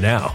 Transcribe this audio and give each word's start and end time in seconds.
now. 0.00 0.34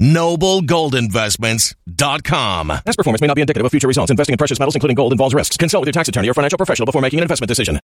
Noblegoldinvestments.com. 0.00 2.68
Past 2.68 2.96
performance 2.96 3.20
may 3.20 3.26
not 3.26 3.34
be 3.34 3.40
indicative 3.40 3.64
of 3.64 3.70
future 3.70 3.88
results. 3.88 4.10
Investing 4.10 4.34
in 4.34 4.38
precious 4.38 4.58
metals, 4.58 4.74
including 4.74 4.94
gold, 4.94 5.12
involves 5.12 5.34
risks. 5.34 5.56
Consult 5.56 5.82
with 5.82 5.88
your 5.88 5.92
tax 5.92 6.08
attorney 6.08 6.28
or 6.28 6.34
financial 6.34 6.56
professional 6.56 6.86
before 6.86 7.02
making 7.02 7.20
an 7.20 7.22
investment 7.22 7.48
decision. 7.48 7.78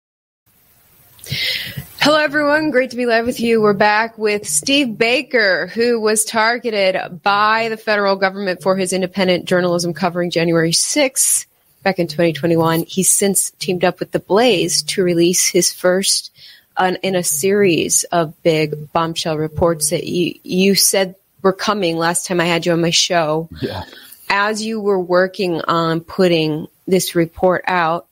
Hello, 2.01 2.19
everyone. 2.19 2.71
Great 2.71 2.91
to 2.91 2.97
be 2.97 3.05
live 3.05 3.27
with 3.27 3.41
you. 3.41 3.61
We're 3.61 3.73
back 3.73 4.17
with 4.17 4.47
Steve 4.47 4.97
Baker, 4.97 5.67
who 5.67 6.01
was 6.01 6.25
targeted 6.25 7.21
by 7.23 7.69
the 7.69 7.77
federal 7.77 8.15
government 8.15 8.63
for 8.63 8.77
his 8.77 8.93
independent 8.93 9.47
journalism 9.47 9.93
covering 9.93 10.31
January 10.31 10.71
6th 10.71 11.47
back 11.83 11.99
in 11.99 12.07
2021. 12.07 12.85
He's 12.87 13.11
since 13.11 13.51
teamed 13.59 13.85
up 13.85 13.99
with 13.99 14.13
The 14.13 14.21
Blaze 14.21 14.85
to 14.85 15.03
release 15.03 15.49
his 15.49 15.73
first 15.73 16.31
uh, 16.77 16.93
in 17.03 17.17
a 17.17 17.25
series 17.25 18.05
of 18.05 18.41
big 18.45 18.93
bombshell 18.93 19.37
reports 19.37 19.91
that 19.91 20.05
you, 20.05 20.39
you 20.45 20.77
said 20.77 21.17
were 21.43 21.53
coming 21.53 21.97
last 21.97 22.27
time 22.27 22.41
I 22.41 22.47
had 22.47 22.67
you 22.67 22.73
on 22.73 22.81
my 22.81 22.91
show. 22.91 23.49
Yeah. 23.61 23.85
As 24.29 24.65
you 24.65 24.81
were 24.81 24.99
working 24.99 25.61
on 25.63 26.01
putting 26.01 26.67
this 26.87 27.15
report 27.15 27.65
out, 27.67 28.07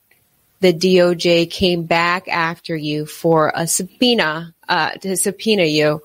the 0.61 0.73
DOJ 0.73 1.51
came 1.51 1.83
back 1.83 2.27
after 2.27 2.75
you 2.75 3.05
for 3.05 3.51
a 3.53 3.67
subpoena 3.67 4.53
uh, 4.67 4.91
to 4.91 5.17
subpoena 5.17 5.63
you. 5.63 6.01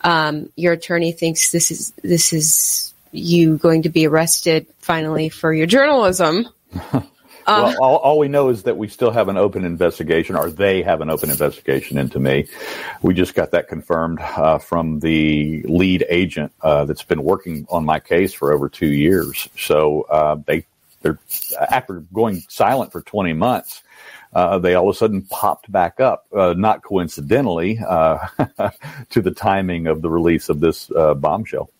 Um, 0.00 0.50
your 0.56 0.72
attorney 0.72 1.12
thinks 1.12 1.52
this 1.52 1.70
is 1.70 1.92
this 2.02 2.32
is 2.32 2.92
you 3.12 3.58
going 3.58 3.82
to 3.82 3.88
be 3.88 4.06
arrested 4.06 4.66
finally 4.78 5.28
for 5.28 5.52
your 5.52 5.66
journalism. 5.66 6.48
well, 7.46 7.76
all, 7.80 7.96
all, 7.96 8.18
we 8.18 8.28
know 8.28 8.48
is 8.48 8.64
that 8.64 8.76
we 8.76 8.88
still 8.88 9.10
have 9.10 9.28
an 9.28 9.36
open 9.36 9.64
investigation, 9.64 10.36
or 10.36 10.50
they 10.50 10.82
have 10.82 11.00
an 11.00 11.10
open 11.10 11.30
investigation 11.30 11.98
into 11.98 12.18
me. 12.18 12.48
We 13.02 13.14
just 13.14 13.34
got 13.34 13.50
that 13.52 13.68
confirmed 13.68 14.20
uh, 14.20 14.58
from 14.58 15.00
the 15.00 15.62
lead 15.62 16.04
agent 16.08 16.52
uh, 16.62 16.84
that's 16.84 17.02
been 17.02 17.22
working 17.22 17.66
on 17.70 17.84
my 17.84 18.00
case 18.00 18.32
for 18.32 18.52
over 18.52 18.68
two 18.68 18.92
years. 18.92 19.48
So 19.58 20.02
uh, 20.02 20.36
they 20.46 20.66
they're 21.02 21.18
after 21.70 22.04
going 22.12 22.42
silent 22.48 22.92
for 22.92 23.02
20 23.02 23.32
months. 23.32 23.82
Uh, 24.32 24.58
they 24.58 24.74
all 24.74 24.88
of 24.88 24.94
a 24.94 24.98
sudden 24.98 25.22
popped 25.22 25.70
back 25.70 26.00
up, 26.00 26.26
uh, 26.34 26.54
not 26.56 26.82
coincidentally, 26.82 27.78
uh, 27.86 28.18
to 29.10 29.20
the 29.20 29.32
timing 29.32 29.88
of 29.88 30.00
the 30.00 30.08
release 30.08 30.48
of 30.48 30.60
this 30.60 30.90
bombshell. 31.16 31.70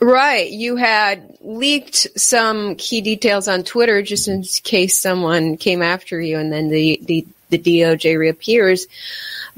Right. 0.00 0.50
You 0.50 0.76
had 0.76 1.36
leaked 1.40 2.18
some 2.18 2.76
key 2.76 3.02
details 3.02 3.48
on 3.48 3.64
Twitter 3.64 4.00
just 4.00 4.28
in 4.28 4.42
case 4.42 4.98
someone 4.98 5.58
came 5.58 5.82
after 5.82 6.18
you 6.18 6.38
and 6.38 6.50
then 6.50 6.68
the, 6.68 7.00
the, 7.02 7.26
the 7.50 7.58
DOJ 7.58 8.18
reappears. 8.18 8.86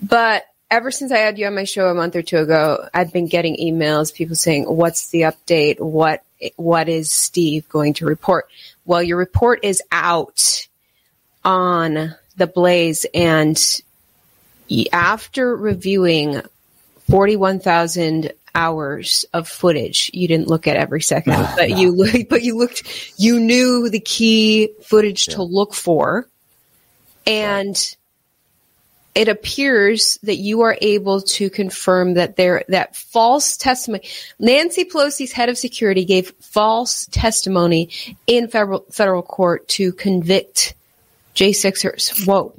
But 0.02 0.44
ever 0.68 0.90
since 0.90 1.12
I 1.12 1.18
had 1.18 1.38
you 1.38 1.46
on 1.46 1.54
my 1.54 1.64
show 1.64 1.88
a 1.88 1.94
month 1.94 2.16
or 2.16 2.22
two 2.22 2.38
ago, 2.38 2.88
I've 2.92 3.12
been 3.12 3.28
getting 3.28 3.56
emails, 3.56 4.12
people 4.12 4.34
saying, 4.34 4.64
what's 4.64 5.10
the 5.10 5.22
update? 5.22 5.78
What, 5.78 6.24
what 6.56 6.88
is 6.88 7.12
Steve 7.12 7.68
going 7.68 7.94
to 7.94 8.06
report? 8.06 8.48
Well, 8.84 9.02
your 9.02 9.18
report 9.18 9.60
is 9.62 9.80
out 9.92 10.66
on 11.44 12.16
the 12.36 12.46
Blaze 12.48 13.06
and 13.14 13.62
after 14.92 15.54
reviewing 15.54 16.40
41,000 17.10 18.32
hours 18.54 19.24
of 19.32 19.48
footage. 19.48 20.10
You 20.12 20.28
didn't 20.28 20.48
look 20.48 20.66
at 20.66 20.76
every 20.76 21.02
second, 21.02 21.34
but 21.56 21.70
no. 21.70 21.76
you 21.76 22.26
but 22.28 22.42
you 22.42 22.56
looked. 22.56 23.12
You 23.16 23.40
knew 23.40 23.88
the 23.88 24.00
key 24.00 24.72
footage 24.82 25.28
yeah. 25.28 25.36
to 25.36 25.42
look 25.42 25.74
for, 25.74 26.26
and 27.26 27.68
right. 27.68 27.96
it 29.14 29.28
appears 29.28 30.18
that 30.22 30.36
you 30.36 30.62
are 30.62 30.76
able 30.80 31.22
to 31.22 31.50
confirm 31.50 32.14
that 32.14 32.36
there 32.36 32.64
that 32.68 32.96
false 32.96 33.56
testimony. 33.56 34.06
Nancy 34.38 34.84
Pelosi's 34.84 35.32
head 35.32 35.48
of 35.48 35.58
security 35.58 36.04
gave 36.04 36.32
false 36.40 37.06
testimony 37.06 37.90
in 38.26 38.48
federal 38.48 38.84
federal 38.90 39.22
court 39.22 39.68
to 39.68 39.92
convict 39.92 40.74
J 41.34 41.52
Sixers. 41.52 42.24
Whoa. 42.26 42.54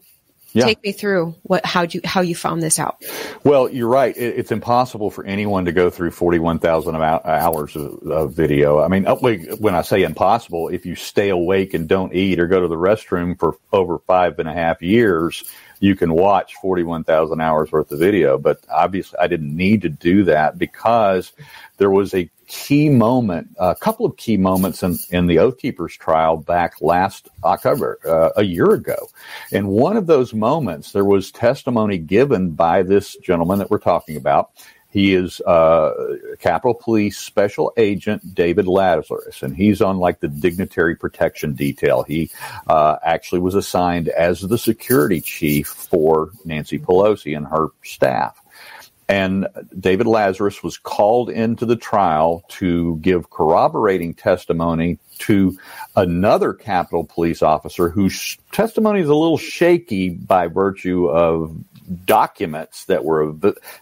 Yeah. 0.53 0.65
Take 0.65 0.83
me 0.83 0.91
through 0.91 1.35
what 1.41 1.65
how 1.65 1.81
you 1.81 1.99
how 2.03 2.21
you 2.21 2.35
found 2.35 2.61
this 2.61 2.77
out. 2.77 3.03
Well, 3.43 3.69
you're 3.69 3.89
right. 3.89 4.15
It, 4.15 4.37
it's 4.37 4.51
impossible 4.51 5.09
for 5.09 5.25
anyone 5.25 5.65
to 5.65 5.71
go 5.71 5.89
through 5.89 6.11
41,000 6.11 6.95
hours 6.95 7.75
of, 7.75 8.03
of, 8.03 8.33
video. 8.33 8.79
I 8.79 8.87
mean, 8.87 9.07
uh, 9.07 9.15
when 9.15 9.73
I 9.73 9.81
say 9.81 10.03
impossible, 10.03 10.69
if 10.69 10.85
you 10.85 10.95
stay 10.95 11.29
awake 11.29 11.73
and 11.73 11.87
don't 11.87 12.13
eat 12.13 12.39
or 12.39 12.45
go 12.45 12.59
to 12.59 12.67
the 12.67 12.75
restroom 12.75 13.37
for 13.37 13.57
over 13.71 13.97
five 13.97 14.37
and 14.37 14.47
a 14.47 14.53
half 14.53 14.83
years, 14.83 15.43
you 15.79 15.95
can 15.95 16.13
watch 16.13 16.53
41,000 16.61 17.41
hours 17.41 17.71
worth 17.71 17.91
of 17.91 17.97
video. 17.97 18.37
But 18.37 18.63
obviously, 18.69 19.17
I 19.19 19.27
didn't 19.27 19.55
need 19.55 19.81
to 19.81 19.89
do 19.89 20.23
that 20.25 20.59
because 20.59 21.33
there 21.77 21.89
was 21.89 22.13
a 22.13 22.29
key 22.47 22.89
moment, 22.89 23.55
a 23.59 23.75
couple 23.75 24.05
of 24.05 24.17
key 24.17 24.37
moments 24.37 24.83
in, 24.83 24.97
in 25.09 25.27
the 25.27 25.39
Oath 25.39 25.57
Keepers 25.57 25.95
trial 25.97 26.37
back 26.37 26.81
last 26.81 27.29
October, 27.43 27.99
uh, 28.05 28.29
a 28.35 28.43
year 28.43 28.71
ago. 28.73 29.09
And 29.51 29.67
one 29.67 29.97
of 29.97 30.07
those 30.07 30.33
moments, 30.33 30.91
there 30.91 31.05
was 31.05 31.31
testimony 31.31 31.97
given 31.97 32.51
by 32.51 32.83
this 32.83 33.15
gentleman 33.17 33.59
that 33.59 33.69
we're 33.69 33.79
talking 33.79 34.17
about. 34.17 34.51
He 34.93 35.15
is 35.15 35.41
uh, 35.41 36.17
Capitol 36.39 36.75
Police 36.75 37.17
Special 37.17 37.73
Agent 37.77 38.35
David 38.35 38.67
Lazarus, 38.67 39.41
and 39.41 39.55
he's 39.55 39.81
on 39.81 39.97
like 39.97 40.19
the 40.19 40.27
dignitary 40.27 40.95
protection 40.95 41.53
detail. 41.53 42.03
He 42.03 42.29
uh, 42.67 42.97
actually 43.03 43.41
was 43.41 43.55
assigned 43.55 44.09
as 44.09 44.41
the 44.41 44.57
security 44.59 45.19
chief 45.19 45.67
for 45.67 46.29
Nancy 46.45 46.77
Pelosi 46.77 47.35
and 47.35 47.47
her 47.47 47.69
staff. 47.83 48.39
And 49.09 49.47
David 49.77 50.07
Lazarus 50.07 50.63
was 50.63 50.77
called 50.77 51.29
into 51.29 51.65
the 51.65 51.75
trial 51.75 52.43
to 52.49 52.97
give 52.97 53.29
corroborating 53.29 54.13
testimony 54.13 54.97
to 55.19 55.57
another 55.95 56.53
Capitol 56.53 57.03
police 57.03 57.41
officer 57.41 57.89
whose 57.89 58.37
testimony 58.51 59.01
is 59.01 59.09
a 59.09 59.15
little 59.15 59.37
shaky 59.37 60.09
by 60.09 60.47
virtue 60.47 61.07
of 61.09 61.55
documents 62.05 62.85
that 62.85 63.03
were 63.03 63.33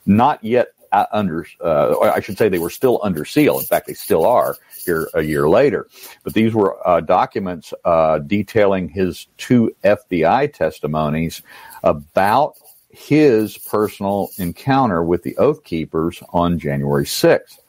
not 0.05 0.43
yet 0.43 0.69
uh, 0.91 1.05
under, 1.11 1.45
uh, 1.63 1.97
I 1.99 2.19
should 2.19 2.37
say 2.37 2.49
they 2.49 2.59
were 2.59 2.69
still 2.69 2.99
under 3.01 3.23
seal. 3.23 3.59
In 3.59 3.65
fact, 3.65 3.87
they 3.87 3.93
still 3.93 4.25
are 4.25 4.57
here 4.85 5.09
a 5.13 5.21
year 5.21 5.47
later. 5.47 5.87
But 6.23 6.33
these 6.33 6.53
were 6.53 6.85
uh, 6.87 7.01
documents 7.01 7.73
uh, 7.85 8.19
detailing 8.19 8.89
his 8.89 9.27
two 9.37 9.73
FBI 9.83 10.53
testimonies 10.53 11.41
about 11.83 12.55
his 12.93 13.57
personal 13.57 14.29
encounter 14.37 15.03
with 15.03 15.23
the 15.23 15.37
Oath 15.37 15.63
Keepers 15.63 16.21
on 16.29 16.59
January 16.59 17.05
6th. 17.05 17.59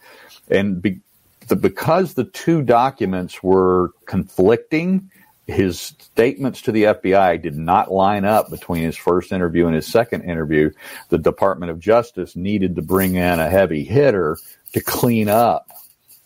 And 0.50 0.82
be, 0.82 1.00
the, 1.48 1.56
because 1.56 2.14
the 2.14 2.24
two 2.24 2.62
documents 2.62 3.42
were 3.42 3.90
conflicting, 4.06 5.10
his 5.46 5.80
statements 5.80 6.62
to 6.62 6.72
the 6.72 6.84
FBI 6.84 7.42
did 7.42 7.56
not 7.56 7.92
line 7.92 8.24
up 8.24 8.50
between 8.50 8.84
his 8.84 8.96
first 8.96 9.32
interview 9.32 9.66
and 9.66 9.74
his 9.74 9.86
second 9.86 10.22
interview. 10.22 10.70
The 11.08 11.18
Department 11.18 11.70
of 11.70 11.80
Justice 11.80 12.36
needed 12.36 12.76
to 12.76 12.82
bring 12.82 13.16
in 13.16 13.40
a 13.40 13.50
heavy 13.50 13.84
hitter 13.84 14.38
to 14.72 14.80
clean 14.80 15.28
up 15.28 15.68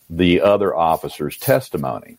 the 0.09 0.41
other 0.41 0.75
officer's 0.75 1.37
testimony. 1.39 2.19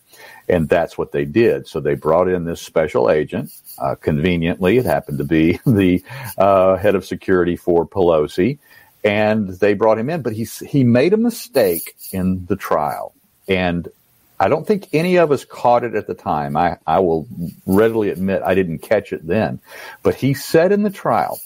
And 0.50 0.68
that's 0.68 0.98
what 0.98 1.12
they 1.12 1.26
did. 1.26 1.68
So 1.68 1.80
they 1.80 1.96
brought 1.96 2.28
in 2.28 2.46
this 2.46 2.62
special 2.62 3.10
agent. 3.10 3.52
Uh, 3.78 3.96
conveniently, 3.96 4.78
it 4.78 4.86
happened 4.86 5.20
to 5.20 5.24
be 5.24 5.60
the 5.66 6.04
uh, 6.38 6.76
head 6.78 6.96
of 6.96 7.06
security 7.06 7.56
for 7.56 7.86
Pelosi. 7.86 8.60
And 9.04 9.50
they 9.50 9.74
brought 9.74 10.00
him 10.00 10.10
in, 10.10 10.22
but 10.22 10.34
he, 10.34 10.44
he 10.44 10.84
made 10.84 11.14
a 11.14 11.18
mistake 11.18 11.96
in 12.12 12.46
the 12.48 12.56
trial. 12.56 13.14
And 13.48 13.88
I 14.40 14.50
don't 14.50 14.68
think 14.68 14.90
any 14.94 15.18
of 15.18 15.32
us 15.32 15.46
caught 15.46 15.84
it 15.84 15.96
at 15.96 16.08
the 16.08 16.14
time. 16.14 16.58
I, 16.58 16.78
I 16.86 17.00
will 17.00 17.28
readily 17.66 18.10
admit 18.10 18.42
I 18.44 18.54
didn't 18.54 18.80
catch 18.80 19.14
it 19.14 19.26
then. 19.26 19.60
But 20.04 20.16
he 20.16 20.34
said 20.34 20.72
in 20.72 20.84
the 20.84 20.90
trial 20.90 21.40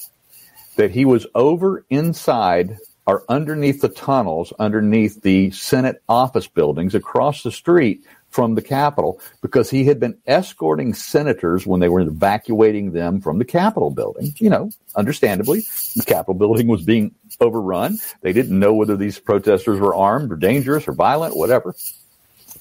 that 0.75 0.91
he 0.91 1.05
was 1.05 1.27
over 1.35 1.85
inside 1.89 2.77
or 3.05 3.23
underneath 3.29 3.81
the 3.81 3.89
tunnels, 3.89 4.53
underneath 4.59 5.21
the 5.21 5.51
Senate 5.51 6.01
office 6.07 6.47
buildings 6.47 6.95
across 6.95 7.43
the 7.43 7.51
street 7.51 8.03
from 8.31 8.55
the 8.55 8.61
Capitol 8.61 9.21
because 9.41 9.69
he 9.69 9.85
had 9.85 9.99
been 9.99 10.17
escorting 10.25 10.93
senators 10.93 11.67
when 11.67 11.79
they 11.79 11.89
were 11.89 11.99
evacuating 11.99 12.93
them 12.93 13.21
from 13.21 13.37
the 13.37 13.45
Capitol 13.45 13.91
building. 13.91 14.33
You 14.37 14.49
know, 14.49 14.71
understandably, 14.95 15.61
the 15.95 16.05
Capitol 16.05 16.33
building 16.33 16.67
was 16.67 16.81
being 16.81 17.13
overrun. 17.39 17.99
They 18.21 18.33
didn't 18.33 18.57
know 18.57 18.73
whether 18.73 18.97
these 18.97 19.19
protesters 19.19 19.79
were 19.79 19.93
armed 19.93 20.31
or 20.31 20.37
dangerous 20.37 20.87
or 20.87 20.93
violent, 20.93 21.37
whatever. 21.37 21.75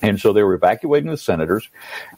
And 0.02 0.20
so 0.20 0.32
they 0.32 0.42
were 0.42 0.54
evacuating 0.54 1.10
the 1.10 1.16
senators. 1.16 1.68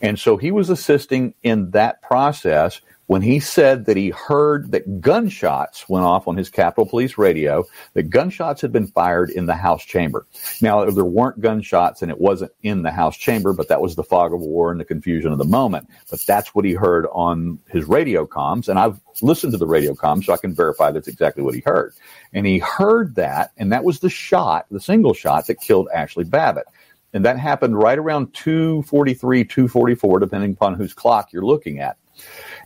And 0.01 0.19
so 0.19 0.37
he 0.37 0.51
was 0.51 0.71
assisting 0.71 1.35
in 1.43 1.71
that 1.73 2.01
process 2.03 2.81
when 3.13 3.21
he 3.21 3.41
said 3.41 3.85
that 3.85 3.99
he 3.99 4.09
heard 4.09 4.73
that 4.73 5.03
gunshots 5.03 5.87
went 5.87 6.03
off 6.03 6.27
on 6.27 6.35
his 6.35 6.49
Capitol 6.49 6.87
Police 6.87 7.19
radio, 7.19 7.63
that 7.93 8.05
gunshots 8.05 8.63
had 8.63 8.73
been 8.73 8.87
fired 8.87 9.29
in 9.29 9.45
the 9.45 9.55
House 9.55 9.85
chamber. 9.85 10.27
Now, 10.63 10.87
there 10.87 11.05
weren't 11.05 11.43
gunshots 11.43 12.01
and 12.01 12.11
it 12.11 12.19
wasn't 12.19 12.53
in 12.63 12.81
the 12.81 12.91
House 12.91 13.19
chamber, 13.19 13.53
but 13.53 13.69
that 13.69 13.83
was 13.83 13.97
the 13.97 14.03
fog 14.03 14.33
of 14.33 14.41
war 14.41 14.71
and 14.71 14.81
the 14.81 14.87
confusion 14.87 15.31
of 15.31 15.37
the 15.37 15.45
moment. 15.45 15.91
But 16.11 16.25
that's 16.27 16.55
what 16.55 16.65
he 16.65 16.73
heard 16.73 17.07
on 17.13 17.59
his 17.69 17.85
radio 17.85 18.27
comms. 18.27 18.67
And 18.67 18.79
I've 18.79 18.99
listened 19.21 19.53
to 19.53 19.59
the 19.59 19.67
radio 19.67 19.93
comms 19.93 20.25
so 20.25 20.33
I 20.33 20.39
can 20.39 20.55
verify 20.55 20.91
that's 20.91 21.07
exactly 21.07 21.43
what 21.43 21.55
he 21.55 21.63
heard. 21.67 21.93
And 22.33 22.47
he 22.47 22.61
heard 22.61 23.17
that, 23.17 23.53
and 23.59 23.73
that 23.73 23.85
was 23.85 24.01
the 24.01 24.09
shot, 24.09 24.65
the 24.71 24.81
single 24.81 25.13
shot 25.13 25.49
that 25.49 25.61
killed 25.61 25.91
Ashli 25.95 26.31
Babbitt. 26.31 26.65
And 27.13 27.27
that 27.27 27.39
happened 27.39 27.77
right 27.77 27.99
around 27.99 28.33
243, 28.33 29.45
244, 29.45 30.19
depending 30.19 30.53
upon 30.53 30.77
whose 30.77 30.95
clock 30.95 31.31
you're 31.31 31.45
looking 31.45 31.79
at. 31.79 31.99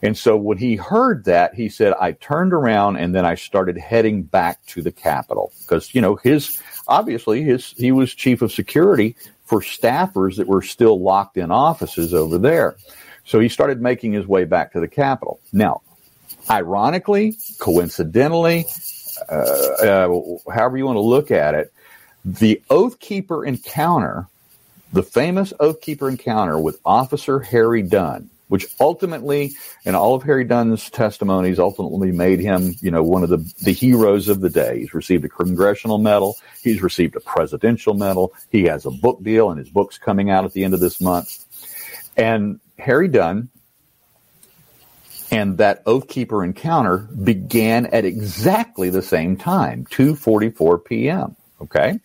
And 0.02 0.16
so 0.16 0.36
when 0.36 0.58
he 0.58 0.76
heard 0.76 1.24
that, 1.24 1.54
he 1.54 1.68
said, 1.68 1.94
I 1.98 2.12
turned 2.12 2.52
around 2.52 2.96
and 2.96 3.14
then 3.14 3.24
I 3.24 3.34
started 3.34 3.78
heading 3.78 4.22
back 4.22 4.64
to 4.66 4.82
the 4.82 4.92
Capitol 4.92 5.52
because, 5.62 5.94
you 5.94 6.00
know, 6.00 6.16
his, 6.16 6.60
obviously 6.86 7.42
his, 7.42 7.72
he 7.72 7.92
was 7.92 8.14
chief 8.14 8.42
of 8.42 8.52
security 8.52 9.16
for 9.44 9.60
staffers 9.60 10.36
that 10.36 10.46
were 10.46 10.62
still 10.62 11.00
locked 11.00 11.36
in 11.36 11.50
offices 11.50 12.12
over 12.12 12.38
there. 12.38 12.76
So 13.24 13.40
he 13.40 13.48
started 13.48 13.80
making 13.80 14.12
his 14.12 14.26
way 14.26 14.44
back 14.44 14.72
to 14.72 14.80
the 14.80 14.88
Capitol. 14.88 15.40
Now, 15.52 15.82
ironically, 16.50 17.36
coincidentally, 17.58 18.66
uh, 19.30 19.34
uh, 19.34 20.20
however 20.52 20.76
you 20.76 20.86
want 20.86 20.96
to 20.96 21.00
look 21.00 21.30
at 21.30 21.54
it, 21.54 21.72
the 22.24 22.62
Oath 22.70 22.98
Keeper 22.98 23.44
encounter, 23.44 24.26
the 24.92 25.02
famous 25.02 25.52
Oath 25.58 25.80
Keeper 25.80 26.08
encounter 26.08 26.58
with 26.58 26.80
Officer 26.84 27.40
Harry 27.40 27.82
Dunn, 27.82 28.30
which 28.48 28.66
ultimately, 28.78 29.52
in 29.84 29.94
all 29.94 30.14
of 30.14 30.22
Harry 30.22 30.44
Dunn's 30.44 30.88
testimonies, 30.90 31.58
ultimately 31.58 32.12
made 32.12 32.40
him, 32.40 32.74
you 32.80 32.90
know, 32.90 33.02
one 33.02 33.22
of 33.22 33.28
the, 33.28 33.38
the 33.62 33.72
heroes 33.72 34.28
of 34.28 34.40
the 34.40 34.50
day. 34.50 34.80
He's 34.80 34.94
received 34.94 35.24
a 35.24 35.28
congressional 35.28 35.98
medal. 35.98 36.36
He's 36.62 36.82
received 36.82 37.16
a 37.16 37.20
presidential 37.20 37.94
medal. 37.94 38.34
He 38.50 38.64
has 38.64 38.86
a 38.86 38.90
book 38.90 39.22
deal 39.22 39.50
and 39.50 39.58
his 39.58 39.70
book's 39.70 39.98
coming 39.98 40.30
out 40.30 40.44
at 40.44 40.52
the 40.52 40.64
end 40.64 40.74
of 40.74 40.80
this 40.80 41.00
month. 41.00 41.44
And 42.16 42.60
Harry 42.78 43.08
Dunn 43.08 43.48
and 45.30 45.58
that 45.58 45.82
Oath 45.86 46.08
Keeper 46.08 46.44
encounter 46.44 46.98
began 46.98 47.86
at 47.86 48.04
exactly 48.04 48.90
the 48.90 49.02
same 49.02 49.36
time, 49.36 49.84
2.44 49.86 50.84
p.m. 50.84 51.36
Okay. 51.60 51.98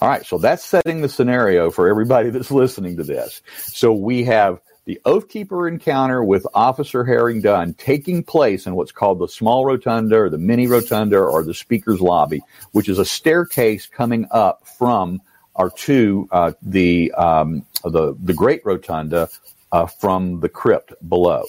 All 0.00 0.08
right. 0.08 0.26
So 0.26 0.38
that's 0.38 0.64
setting 0.64 1.00
the 1.00 1.08
scenario 1.08 1.70
for 1.70 1.88
everybody 1.88 2.30
that's 2.30 2.50
listening 2.50 2.96
to 2.96 3.04
this. 3.04 3.40
So 3.66 3.92
we 3.92 4.24
have 4.24 4.60
the 4.86 5.00
Oathkeeper 5.04 5.68
encounter 5.68 6.22
with 6.22 6.46
Officer 6.54 7.04
Harry 7.04 7.40
Dunn 7.40 7.74
taking 7.74 8.22
place 8.22 8.66
in 8.66 8.76
what's 8.76 8.92
called 8.92 9.18
the 9.18 9.26
small 9.26 9.66
rotunda 9.66 10.16
or 10.16 10.30
the 10.30 10.38
mini 10.38 10.68
rotunda 10.68 11.18
or 11.18 11.42
the 11.42 11.54
speaker's 11.54 12.00
lobby, 12.00 12.40
which 12.70 12.88
is 12.88 13.00
a 13.00 13.04
staircase 13.04 13.86
coming 13.86 14.28
up 14.30 14.66
from 14.78 15.20
our 15.56 15.70
to 15.70 16.28
uh, 16.30 16.52
the 16.62 17.12
um, 17.12 17.66
the 17.82 18.16
the 18.22 18.32
great 18.32 18.64
rotunda 18.64 19.28
uh, 19.72 19.86
from 19.86 20.38
the 20.40 20.48
crypt 20.48 20.94
below. 21.08 21.44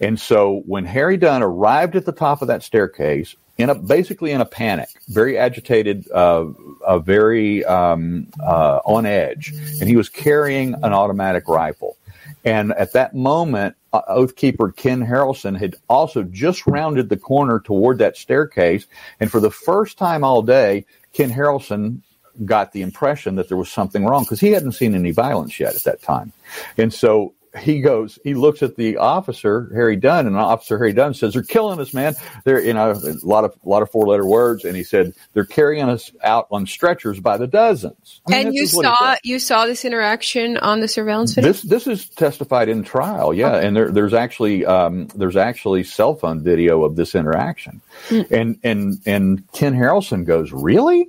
And 0.00 0.18
so 0.18 0.62
when 0.66 0.84
Harry 0.84 1.16
Dunn 1.16 1.42
arrived 1.42 1.94
at 1.94 2.06
the 2.06 2.12
top 2.12 2.42
of 2.42 2.48
that 2.48 2.64
staircase, 2.64 3.36
in 3.56 3.70
a 3.70 3.74
basically 3.74 4.32
in 4.32 4.40
a 4.40 4.44
panic, 4.44 4.88
very 5.08 5.38
agitated, 5.38 6.10
uh, 6.10 6.46
uh, 6.84 6.98
very 6.98 7.64
um, 7.64 8.28
uh, 8.40 8.80
on 8.84 9.06
edge, 9.06 9.52
and 9.80 9.88
he 9.88 9.96
was 9.96 10.08
carrying 10.08 10.74
an 10.74 10.92
automatic 10.92 11.46
rifle. 11.46 11.96
And 12.44 12.72
at 12.72 12.92
that 12.92 13.14
moment, 13.14 13.76
uh, 13.92 14.02
Oathkeeper 14.10 14.74
Ken 14.74 15.04
Harrelson 15.06 15.58
had 15.58 15.76
also 15.88 16.22
just 16.22 16.66
rounded 16.66 17.08
the 17.08 17.16
corner 17.16 17.60
toward 17.60 17.98
that 17.98 18.16
staircase, 18.16 18.86
and 19.20 19.30
for 19.30 19.40
the 19.40 19.50
first 19.50 19.98
time 19.98 20.24
all 20.24 20.42
day, 20.42 20.86
Ken 21.12 21.30
Harrelson 21.30 22.00
got 22.44 22.72
the 22.72 22.82
impression 22.82 23.34
that 23.36 23.48
there 23.48 23.56
was 23.56 23.70
something 23.70 24.04
wrong 24.04 24.22
because 24.22 24.40
he 24.40 24.52
hadn't 24.52 24.72
seen 24.72 24.94
any 24.94 25.10
violence 25.10 25.58
yet 25.58 25.74
at 25.74 25.84
that 25.84 26.02
time. 26.02 26.32
And 26.76 26.92
so 26.92 27.34
he 27.58 27.80
goes, 27.80 28.18
he 28.24 28.34
looks 28.34 28.62
at 28.62 28.76
the 28.76 28.96
officer, 28.96 29.70
Harry 29.74 29.96
Dunn, 29.96 30.26
and 30.26 30.36
Officer 30.36 30.78
Harry 30.78 30.92
Dunn 30.92 31.14
says, 31.14 31.34
they're 31.34 31.42
killing 31.42 31.80
us, 31.80 31.92
man. 31.92 32.14
They're, 32.44 32.60
you 32.60 32.72
know, 32.72 32.92
a 32.92 33.26
lot 33.26 33.44
of, 33.44 33.54
a 33.64 33.68
lot 33.68 33.82
of 33.82 33.90
four 33.90 34.06
letter 34.06 34.26
words. 34.26 34.64
And 34.64 34.76
he 34.76 34.84
said, 34.84 35.14
they're 35.32 35.44
carrying 35.44 35.88
us 35.88 36.10
out 36.22 36.46
on 36.50 36.66
stretchers 36.66 37.20
by 37.20 37.36
the 37.36 37.46
dozens. 37.46 38.20
I 38.26 38.30
mean, 38.30 38.46
and 38.46 38.54
you 38.54 38.66
saw, 38.66 39.16
you 39.22 39.38
saw 39.38 39.66
this 39.66 39.84
interaction 39.84 40.56
on 40.58 40.80
the 40.80 40.88
surveillance 40.88 41.34
video? 41.34 41.52
This, 41.52 41.62
this 41.62 41.86
is 41.86 42.08
testified 42.08 42.68
in 42.68 42.82
trial. 42.82 43.34
Yeah. 43.34 43.56
And 43.56 43.76
there, 43.76 43.90
there's 43.90 44.14
actually, 44.14 44.64
um, 44.64 45.08
there's 45.14 45.36
actually 45.36 45.84
cell 45.84 46.14
phone 46.14 46.42
video 46.42 46.84
of 46.84 46.96
this 46.96 47.14
interaction. 47.14 47.80
Mm. 48.08 48.30
And, 48.30 48.58
and, 48.62 48.98
and 49.06 49.52
Ken 49.52 49.74
Harrelson 49.74 50.24
goes, 50.24 50.52
really? 50.52 51.08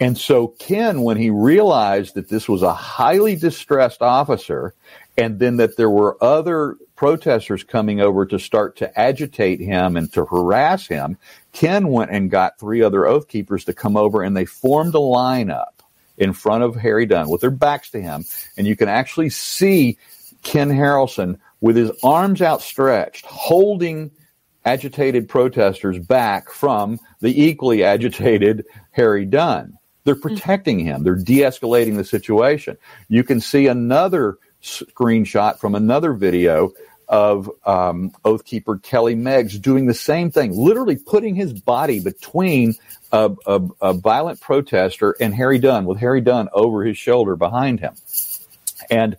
And 0.00 0.16
so 0.16 0.48
Ken, 0.58 1.02
when 1.02 1.18
he 1.18 1.28
realized 1.28 2.14
that 2.14 2.30
this 2.30 2.48
was 2.48 2.62
a 2.62 2.72
highly 2.72 3.36
distressed 3.36 4.00
officer 4.00 4.74
and 5.18 5.38
then 5.38 5.58
that 5.58 5.76
there 5.76 5.90
were 5.90 6.16
other 6.24 6.76
protesters 6.96 7.62
coming 7.62 8.00
over 8.00 8.24
to 8.24 8.38
start 8.38 8.76
to 8.76 8.98
agitate 8.98 9.60
him 9.60 9.98
and 9.98 10.10
to 10.14 10.24
harass 10.24 10.86
him, 10.86 11.18
Ken 11.52 11.88
went 11.88 12.10
and 12.10 12.30
got 12.30 12.58
three 12.58 12.82
other 12.82 13.06
oath 13.06 13.28
keepers 13.28 13.64
to 13.66 13.74
come 13.74 13.96
over 13.96 14.22
and 14.22 14.34
they 14.34 14.46
formed 14.46 14.94
a 14.94 14.98
lineup 14.98 15.80
in 16.16 16.32
front 16.32 16.64
of 16.64 16.76
Harry 16.76 17.04
Dunn 17.04 17.28
with 17.28 17.42
their 17.42 17.50
backs 17.50 17.90
to 17.90 18.00
him. 18.00 18.24
And 18.56 18.66
you 18.66 18.76
can 18.76 18.88
actually 18.88 19.30
see 19.30 19.98
Ken 20.42 20.70
Harrelson 20.70 21.38
with 21.60 21.76
his 21.76 21.90
arms 22.02 22.40
outstretched, 22.40 23.26
holding 23.26 24.10
agitated 24.64 25.28
protesters 25.28 25.98
back 25.98 26.50
from 26.50 26.98
the 27.20 27.42
equally 27.42 27.84
agitated 27.84 28.64
Harry 28.92 29.26
Dunn. 29.26 29.76
They're 30.04 30.14
mm-hmm. 30.14 30.34
protecting 30.34 30.78
him. 30.80 31.02
They're 31.02 31.14
de-escalating 31.14 31.96
the 31.96 32.04
situation. 32.04 32.76
You 33.08 33.24
can 33.24 33.40
see 33.40 33.66
another 33.66 34.38
screenshot 34.62 35.58
from 35.58 35.74
another 35.74 36.12
video 36.12 36.72
of 37.08 37.50
um, 37.66 38.12
Oath 38.24 38.44
Keeper 38.44 38.78
Kelly 38.78 39.16
Meggs 39.16 39.58
doing 39.58 39.86
the 39.86 39.94
same 39.94 40.30
thing, 40.30 40.56
literally 40.56 40.96
putting 40.96 41.34
his 41.34 41.52
body 41.52 41.98
between 41.98 42.76
a, 43.10 43.32
a, 43.46 43.60
a, 43.80 43.92
violent 43.92 44.40
protester 44.40 45.16
and 45.20 45.34
Harry 45.34 45.58
Dunn, 45.58 45.86
with 45.86 45.98
Harry 45.98 46.20
Dunn 46.20 46.48
over 46.52 46.84
his 46.84 46.96
shoulder 46.96 47.34
behind 47.34 47.80
him. 47.80 47.94
And 48.90 49.16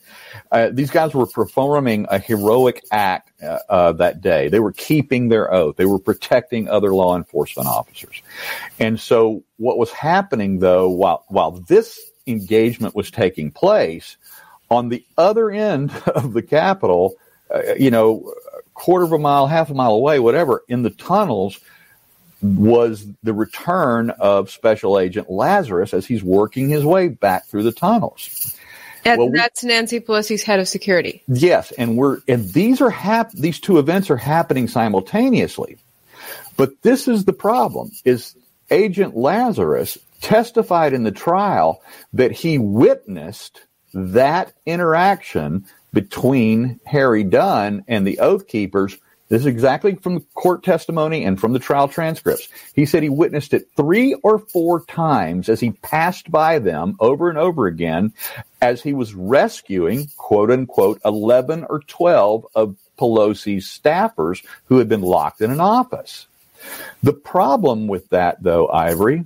uh, 0.51 0.69
these 0.71 0.91
guys 0.91 1.13
were 1.13 1.27
performing 1.27 2.07
a 2.09 2.19
heroic 2.19 2.83
act 2.91 3.31
uh, 3.41 3.59
uh, 3.69 3.91
that 3.93 4.21
day. 4.21 4.47
They 4.47 4.59
were 4.59 4.71
keeping 4.71 5.29
their 5.29 5.53
oath. 5.53 5.75
They 5.75 5.85
were 5.85 5.99
protecting 5.99 6.67
other 6.67 6.93
law 6.93 7.15
enforcement 7.15 7.67
officers. 7.67 8.21
And 8.79 8.99
so, 8.99 9.43
what 9.57 9.77
was 9.77 9.91
happening, 9.91 10.59
though, 10.59 10.89
while 10.89 11.25
while 11.27 11.51
this 11.51 11.99
engagement 12.27 12.95
was 12.95 13.11
taking 13.11 13.51
place, 13.51 14.17
on 14.71 14.89
the 14.89 15.05
other 15.17 15.51
end 15.51 15.91
of 16.15 16.33
the 16.33 16.41
Capitol, 16.41 17.15
uh, 17.53 17.73
you 17.77 17.91
know, 17.91 18.33
quarter 18.73 19.05
of 19.05 19.11
a 19.11 19.19
mile, 19.19 19.45
half 19.45 19.69
a 19.69 19.73
mile 19.73 19.93
away, 19.93 20.19
whatever, 20.19 20.63
in 20.67 20.81
the 20.81 20.89
tunnels 20.89 21.59
was 22.41 23.05
the 23.21 23.33
return 23.33 24.09
of 24.09 24.49
Special 24.49 24.97
Agent 24.97 25.29
Lazarus 25.29 25.93
as 25.93 26.07
he's 26.07 26.23
working 26.23 26.69
his 26.69 26.83
way 26.83 27.07
back 27.07 27.45
through 27.45 27.63
the 27.63 27.71
tunnels. 27.71 28.57
Well, 29.05 29.31
that's 29.31 29.63
Nancy 29.63 29.99
Pelosi's 29.99 30.43
head 30.43 30.59
of 30.59 30.67
security. 30.67 31.23
Yes, 31.27 31.71
and 31.71 31.97
we're 31.97 32.19
and 32.27 32.47
these 32.49 32.81
are 32.81 32.89
hap- 32.89 33.31
these 33.31 33.59
two 33.59 33.79
events 33.79 34.09
are 34.09 34.17
happening 34.17 34.67
simultaneously. 34.67 35.77
But 36.57 36.81
this 36.81 37.07
is 37.07 37.25
the 37.25 37.33
problem: 37.33 37.91
is 38.05 38.35
Agent 38.69 39.15
Lazarus 39.15 39.97
testified 40.21 40.93
in 40.93 41.03
the 41.03 41.11
trial 41.11 41.81
that 42.13 42.31
he 42.31 42.57
witnessed 42.57 43.61
that 43.93 44.53
interaction 44.65 45.65
between 45.93 46.79
Harry 46.85 47.23
Dunn 47.23 47.83
and 47.87 48.05
the 48.05 48.19
Oath 48.19 48.47
Keepers. 48.47 48.97
This 49.31 49.43
is 49.43 49.47
exactly 49.47 49.95
from 49.95 50.15
the 50.15 50.23
court 50.33 50.61
testimony 50.61 51.23
and 51.23 51.39
from 51.39 51.53
the 51.53 51.59
trial 51.59 51.87
transcripts. 51.87 52.49
He 52.75 52.85
said 52.85 53.01
he 53.01 53.07
witnessed 53.07 53.53
it 53.53 53.69
three 53.77 54.13
or 54.15 54.39
four 54.39 54.83
times 54.83 55.47
as 55.47 55.61
he 55.61 55.71
passed 55.71 56.29
by 56.29 56.59
them 56.59 56.97
over 56.99 57.29
and 57.29 57.37
over 57.37 57.65
again 57.65 58.11
as 58.61 58.81
he 58.81 58.91
was 58.91 59.13
rescuing, 59.13 60.07
quote 60.17 60.51
unquote, 60.51 60.99
11 61.05 61.65
or 61.69 61.79
12 61.79 62.45
of 62.55 62.75
Pelosi's 62.99 63.65
staffers 63.65 64.43
who 64.65 64.79
had 64.79 64.89
been 64.89 65.01
locked 65.01 65.39
in 65.39 65.49
an 65.49 65.61
office. 65.61 66.27
The 67.01 67.13
problem 67.13 67.87
with 67.87 68.09
that, 68.09 68.43
though, 68.43 68.67
Ivory, 68.67 69.23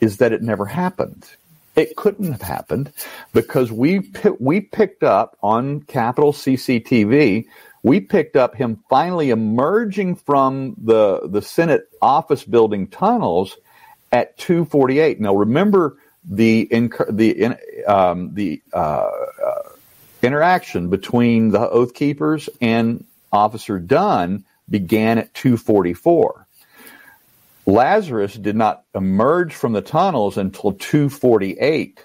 is 0.00 0.18
that 0.18 0.32
it 0.32 0.42
never 0.42 0.64
happened. 0.64 1.28
It 1.74 1.96
couldn't 1.96 2.30
have 2.30 2.42
happened 2.42 2.92
because 3.32 3.72
we 3.72 4.08
we 4.38 4.60
picked 4.60 5.02
up 5.02 5.36
on 5.42 5.80
Capitol 5.80 6.32
CCTV. 6.32 7.46
We 7.84 8.00
picked 8.00 8.34
up 8.34 8.56
him 8.56 8.82
finally 8.88 9.28
emerging 9.28 10.16
from 10.16 10.74
the 10.82 11.28
the 11.28 11.42
Senate 11.42 11.82
office 12.00 12.42
building 12.42 12.88
tunnels 12.88 13.56
at 14.10 14.38
2:48. 14.38 15.20
Now 15.20 15.36
remember 15.36 15.98
the 16.24 16.66
the 17.10 17.56
um, 17.86 18.34
the 18.34 18.62
uh, 18.72 18.76
uh, 18.76 19.68
interaction 20.22 20.88
between 20.88 21.50
the 21.50 21.68
Oath 21.68 21.92
Keepers 21.92 22.48
and 22.62 23.04
Officer 23.30 23.78
Dunn 23.78 24.44
began 24.70 25.18
at 25.18 25.34
2:44. 25.34 26.46
Lazarus 27.66 28.34
did 28.34 28.56
not 28.56 28.84
emerge 28.94 29.54
from 29.54 29.74
the 29.74 29.82
tunnels 29.82 30.38
until 30.38 30.72
248. 30.72 32.02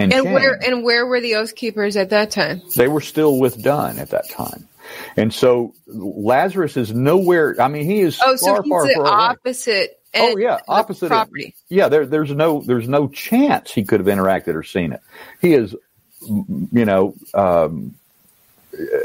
And, 0.00 0.12
and 0.12 0.32
where 0.32 0.54
and 0.64 0.84
where 0.84 1.04
were 1.06 1.20
the 1.20 1.34
Oath 1.34 1.56
Keepers 1.56 1.96
at 1.96 2.10
that 2.10 2.30
time? 2.30 2.62
They 2.76 2.86
were 2.86 3.00
still 3.00 3.40
with 3.40 3.60
Dunn 3.60 3.98
at 3.98 4.10
that 4.10 4.30
time. 4.30 4.68
And 5.16 5.32
so 5.32 5.74
Lazarus 5.86 6.76
is 6.76 6.92
nowhere. 6.92 7.56
I 7.60 7.68
mean, 7.68 7.84
he 7.84 8.00
is 8.00 8.18
oh, 8.22 8.36
far, 8.36 8.56
so 8.56 8.62
he's 8.62 8.70
far, 8.70 8.86
the 8.86 8.94
far 8.94 9.06
opposite. 9.06 10.00
Oh 10.14 10.36
yeah, 10.38 10.58
opposite 10.66 11.08
property. 11.08 11.48
Of, 11.48 11.54
yeah, 11.68 11.88
there, 11.88 12.06
there's 12.06 12.30
no 12.30 12.62
there's 12.62 12.88
no 12.88 13.08
chance 13.08 13.72
he 13.72 13.84
could 13.84 14.00
have 14.00 14.06
interacted 14.06 14.54
or 14.54 14.62
seen 14.62 14.92
it. 14.92 15.00
He 15.40 15.52
is, 15.52 15.76
you 16.22 16.84
know, 16.84 17.14
um, 17.34 17.94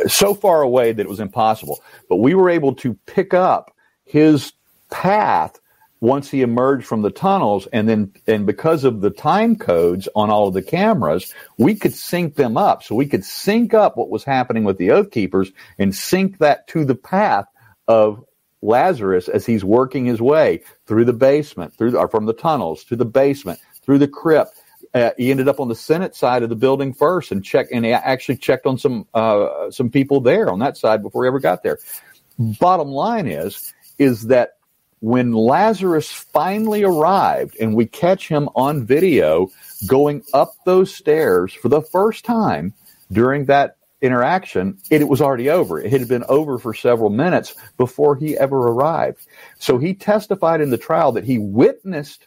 so 0.07 0.33
far 0.33 0.61
away 0.61 0.93
that 0.93 1.01
it 1.01 1.09
was 1.09 1.19
impossible. 1.19 1.83
But 2.07 2.17
we 2.17 2.33
were 2.33 2.49
able 2.49 2.75
to 2.75 2.93
pick 3.05 3.33
up 3.33 3.75
his 4.05 4.53
path 4.89 5.59
once 6.03 6.29
he 6.29 6.41
emerged 6.41 6.86
from 6.86 7.01
the 7.01 7.10
tunnels 7.10 7.65
and 7.72 7.88
then 7.88 8.12
and 8.27 8.45
because 8.45 8.83
of 8.83 9.00
the 9.00 9.10
time 9.10 9.55
codes 9.55 10.10
on 10.17 10.29
all 10.29 10.50
of 10.50 10.53
the 10.53 10.62
cameras 10.62 11.33
we 11.57 11.74
could 11.74 11.93
sync 11.93 12.36
them 12.36 12.57
up 12.57 12.83
so 12.83 12.93
we 12.93 13.05
could 13.05 13.24
sync 13.24 13.74
up 13.74 13.95
what 13.95 14.10
was 14.10 14.25
happening 14.25 14.65
with 14.65 14.77
the 14.77 14.91
oath 14.91 15.12
keepers 15.12 15.50
and 15.79 15.95
sync 15.95 16.38
that 16.39 16.67
to 16.67 16.83
the 16.83 16.93
path 16.93 17.45
of 17.88 18.22
lazarus 18.62 19.29
as 19.29 19.45
he's 19.45 19.63
working 19.63 20.05
his 20.05 20.22
way 20.22 20.62
through 20.88 21.05
the 21.05 21.13
basement 21.13 21.74
through 21.77 21.98
or 21.98 22.10
from 22.10 22.25
the 22.25 22.33
tunnels 22.33 22.83
to 22.83 22.98
the 22.98 23.05
basement 23.05 23.57
through 23.81 23.98
the 23.98 24.07
crypt 24.07 24.51
uh, 24.93 25.12
he 25.17 25.31
ended 25.31 25.48
up 25.48 25.60
on 25.60 25.69
the 25.69 25.75
Senate 25.75 26.15
side 26.15 26.43
of 26.43 26.50
the 26.50 26.55
building 26.55 26.93
first 26.93 27.31
and 27.31 27.43
checked 27.43 27.72
and 27.72 27.83
he 27.83 27.91
actually 27.91 28.38
checked 28.38 28.67
on 28.67 28.77
some 28.77 29.07
uh, 29.15 29.72
some 29.72 29.89
people 29.89 30.22
there 30.22 30.51
on 30.51 30.60
that 30.60 30.77
side 30.77 31.01
before 31.01 31.24
he 31.24 31.27
ever 31.27 31.39
got 31.39 31.63
there. 31.63 31.79
Bottom 32.38 32.89
line 32.89 33.25
is 33.25 33.74
is 33.98 34.27
that 34.27 34.57
when 35.03 35.33
Lazarus 35.33 36.10
finally 36.10 36.83
arrived 36.83 37.57
and 37.60 37.75
we 37.75 37.86
catch 37.86 38.29
him 38.29 38.48
on 38.55 38.86
video 38.86 39.50
going 39.86 40.24
up 40.33 40.53
those 40.63 40.95
stairs 40.95 41.53
for 41.53 41.67
the 41.67 41.81
first 41.81 42.24
time 42.24 42.74
during 43.12 43.43
that 43.48 43.75
interaction, 44.01 44.77
it, 44.89 45.01
it, 45.01 45.10
was 45.10 45.19
already 45.19 45.50
over. 45.50 45.77
It 45.77 45.91
had 45.91 46.07
been 46.07 46.24
over 46.29 46.57
for 46.57 46.74
several 46.74 47.10
minutes 47.10 47.53
before 47.75 48.15
he 48.15 48.38
ever 48.38 48.57
arrived. 48.57 49.27
So 49.60 49.77
he 49.77 49.93
testified 49.93 50.62
in 50.62 50.69
the 50.69 50.77
trial 50.77 51.12
that 51.12 51.25
he 51.25 51.38
witnessed 51.38 52.25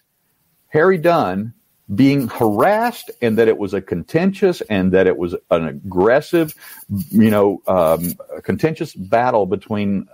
Harry 0.69 0.99
Dunn 0.99 1.55
being 1.95 2.29
harassed 2.29 3.11
and 3.23 3.39
that 3.39 3.49
it 3.49 3.57
was 3.57 3.73
a 3.73 3.81
contentious 3.81 4.61
and 4.61 4.93
that 4.93 5.07
it 5.07 5.17
was 5.17 5.35
an 5.51 5.67
aggressive, 5.67 6.55
you 7.09 7.31
know, 7.31 7.63
um, 7.67 8.13
contentious 8.43 8.93
battle 8.93 9.47
between 9.47 10.09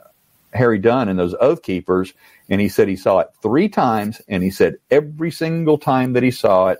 Harry 0.52 0.78
Dunn 0.78 1.08
and 1.08 1.18
those 1.18 1.34
Oath 1.40 1.62
Keepers. 1.62 2.12
And 2.48 2.60
he 2.60 2.68
said 2.68 2.88
he 2.88 2.96
saw 2.96 3.20
it 3.20 3.28
three 3.42 3.68
times, 3.68 4.20
and 4.28 4.42
he 4.42 4.50
said 4.50 4.76
every 4.90 5.30
single 5.30 5.78
time 5.78 6.12
that 6.14 6.22
he 6.22 6.30
saw 6.30 6.68
it, 6.68 6.78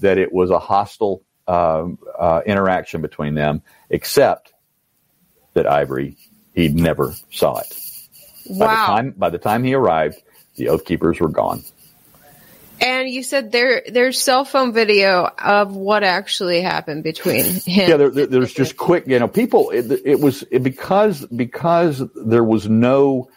that 0.00 0.18
it 0.18 0.32
was 0.32 0.50
a 0.50 0.58
hostile 0.58 1.22
uh, 1.46 1.86
uh, 2.18 2.42
interaction 2.46 3.00
between 3.00 3.34
them, 3.34 3.62
except 3.90 4.52
that 5.54 5.66
Ivory 5.66 6.16
he 6.54 6.68
never 6.68 7.14
saw 7.30 7.58
it. 7.58 7.76
Wow. 8.46 8.66
By 8.66 8.74
the 8.74 8.86
time 8.86 9.14
by 9.16 9.30
the 9.30 9.38
time 9.38 9.64
he 9.64 9.74
arrived, 9.74 10.22
the 10.56 10.68
Oath 10.68 10.84
Keepers 10.84 11.20
were 11.20 11.28
gone. 11.28 11.64
And 12.80 13.08
you 13.08 13.22
said 13.22 13.52
there 13.52 13.82
there's 13.86 14.20
cell 14.20 14.44
phone 14.44 14.72
video 14.72 15.30
of 15.38 15.74
what 15.74 16.02
actually 16.02 16.60
happened 16.60 17.02
between 17.04 17.44
him. 17.44 17.88
Yeah, 17.90 17.96
there, 17.96 18.10
there, 18.10 18.26
there's 18.26 18.52
just 18.52 18.76
quick. 18.76 19.06
You 19.06 19.18
know, 19.18 19.28
people. 19.28 19.70
It, 19.70 19.90
it 20.04 20.20
was 20.20 20.42
it, 20.50 20.62
because 20.62 21.24
because 21.26 22.02
there 22.14 22.44
was 22.44 22.68
no 22.68 23.30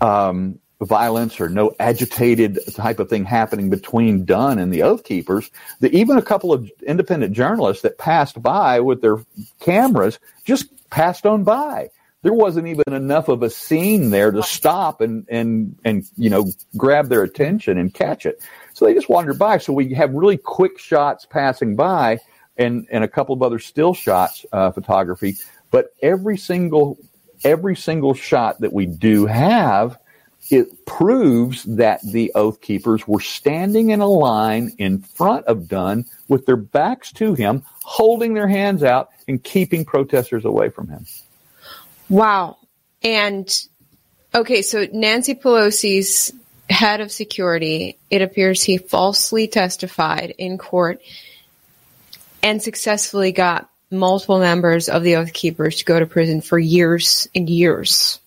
um, 0.00 0.58
violence 0.80 1.40
or 1.40 1.48
no 1.48 1.72
agitated 1.78 2.58
type 2.74 2.98
of 2.98 3.08
thing 3.08 3.24
happening 3.24 3.70
between 3.70 4.24
Dunn 4.24 4.58
and 4.58 4.72
the 4.72 4.82
Oath 4.82 5.04
Keepers. 5.04 5.50
That 5.80 5.92
even 5.92 6.18
a 6.18 6.22
couple 6.22 6.52
of 6.52 6.70
independent 6.86 7.34
journalists 7.34 7.82
that 7.82 7.98
passed 7.98 8.42
by 8.42 8.80
with 8.80 9.00
their 9.00 9.24
cameras 9.60 10.18
just 10.44 10.66
passed 10.90 11.24
on 11.24 11.44
by 11.44 11.90
there 12.24 12.32
wasn't 12.32 12.66
even 12.66 12.92
enough 12.92 13.28
of 13.28 13.42
a 13.42 13.50
scene 13.50 14.08
there 14.08 14.32
to 14.32 14.42
stop 14.42 15.02
and 15.02 15.26
and 15.28 15.78
and 15.84 16.04
you 16.16 16.30
know 16.30 16.46
grab 16.76 17.10
their 17.10 17.22
attention 17.22 17.76
and 17.78 17.92
catch 17.92 18.24
it. 18.24 18.42
So 18.72 18.86
they 18.86 18.94
just 18.94 19.10
wandered 19.10 19.38
by. 19.38 19.58
So 19.58 19.74
we 19.74 19.92
have 19.92 20.10
really 20.12 20.38
quick 20.38 20.78
shots 20.78 21.26
passing 21.26 21.76
by, 21.76 22.18
and 22.56 22.86
and 22.90 23.04
a 23.04 23.08
couple 23.08 23.34
of 23.34 23.42
other 23.42 23.58
still 23.58 23.92
shots 23.92 24.46
uh, 24.52 24.72
photography. 24.72 25.36
But 25.70 25.94
every 26.02 26.38
single 26.38 26.98
every 27.44 27.76
single 27.76 28.14
shot 28.14 28.58
that 28.62 28.72
we 28.72 28.86
do 28.86 29.26
have, 29.26 29.98
it 30.50 30.86
proves 30.86 31.64
that 31.64 32.00
the 32.00 32.32
Oath 32.34 32.62
Keepers 32.62 33.06
were 33.06 33.20
standing 33.20 33.90
in 33.90 34.00
a 34.00 34.08
line 34.08 34.72
in 34.78 35.02
front 35.02 35.44
of 35.44 35.68
Dunn 35.68 36.06
with 36.28 36.46
their 36.46 36.56
backs 36.56 37.12
to 37.12 37.34
him, 37.34 37.64
holding 37.82 38.32
their 38.32 38.48
hands 38.48 38.82
out 38.82 39.10
and 39.28 39.44
keeping 39.44 39.84
protesters 39.84 40.46
away 40.46 40.70
from 40.70 40.88
him. 40.88 41.04
Wow. 42.14 42.58
And 43.02 43.52
okay, 44.32 44.62
so 44.62 44.86
Nancy 44.92 45.34
Pelosi's 45.34 46.32
head 46.70 47.00
of 47.00 47.10
security, 47.10 47.98
it 48.08 48.22
appears 48.22 48.62
he 48.62 48.78
falsely 48.78 49.48
testified 49.48 50.32
in 50.38 50.56
court 50.56 51.00
and 52.40 52.62
successfully 52.62 53.32
got 53.32 53.68
multiple 53.90 54.38
members 54.38 54.88
of 54.88 55.02
the 55.02 55.16
Oath 55.16 55.32
Keepers 55.32 55.78
to 55.78 55.84
go 55.84 55.98
to 55.98 56.06
prison 56.06 56.40
for 56.40 56.56
years 56.56 57.26
and 57.34 57.50
years. 57.50 58.20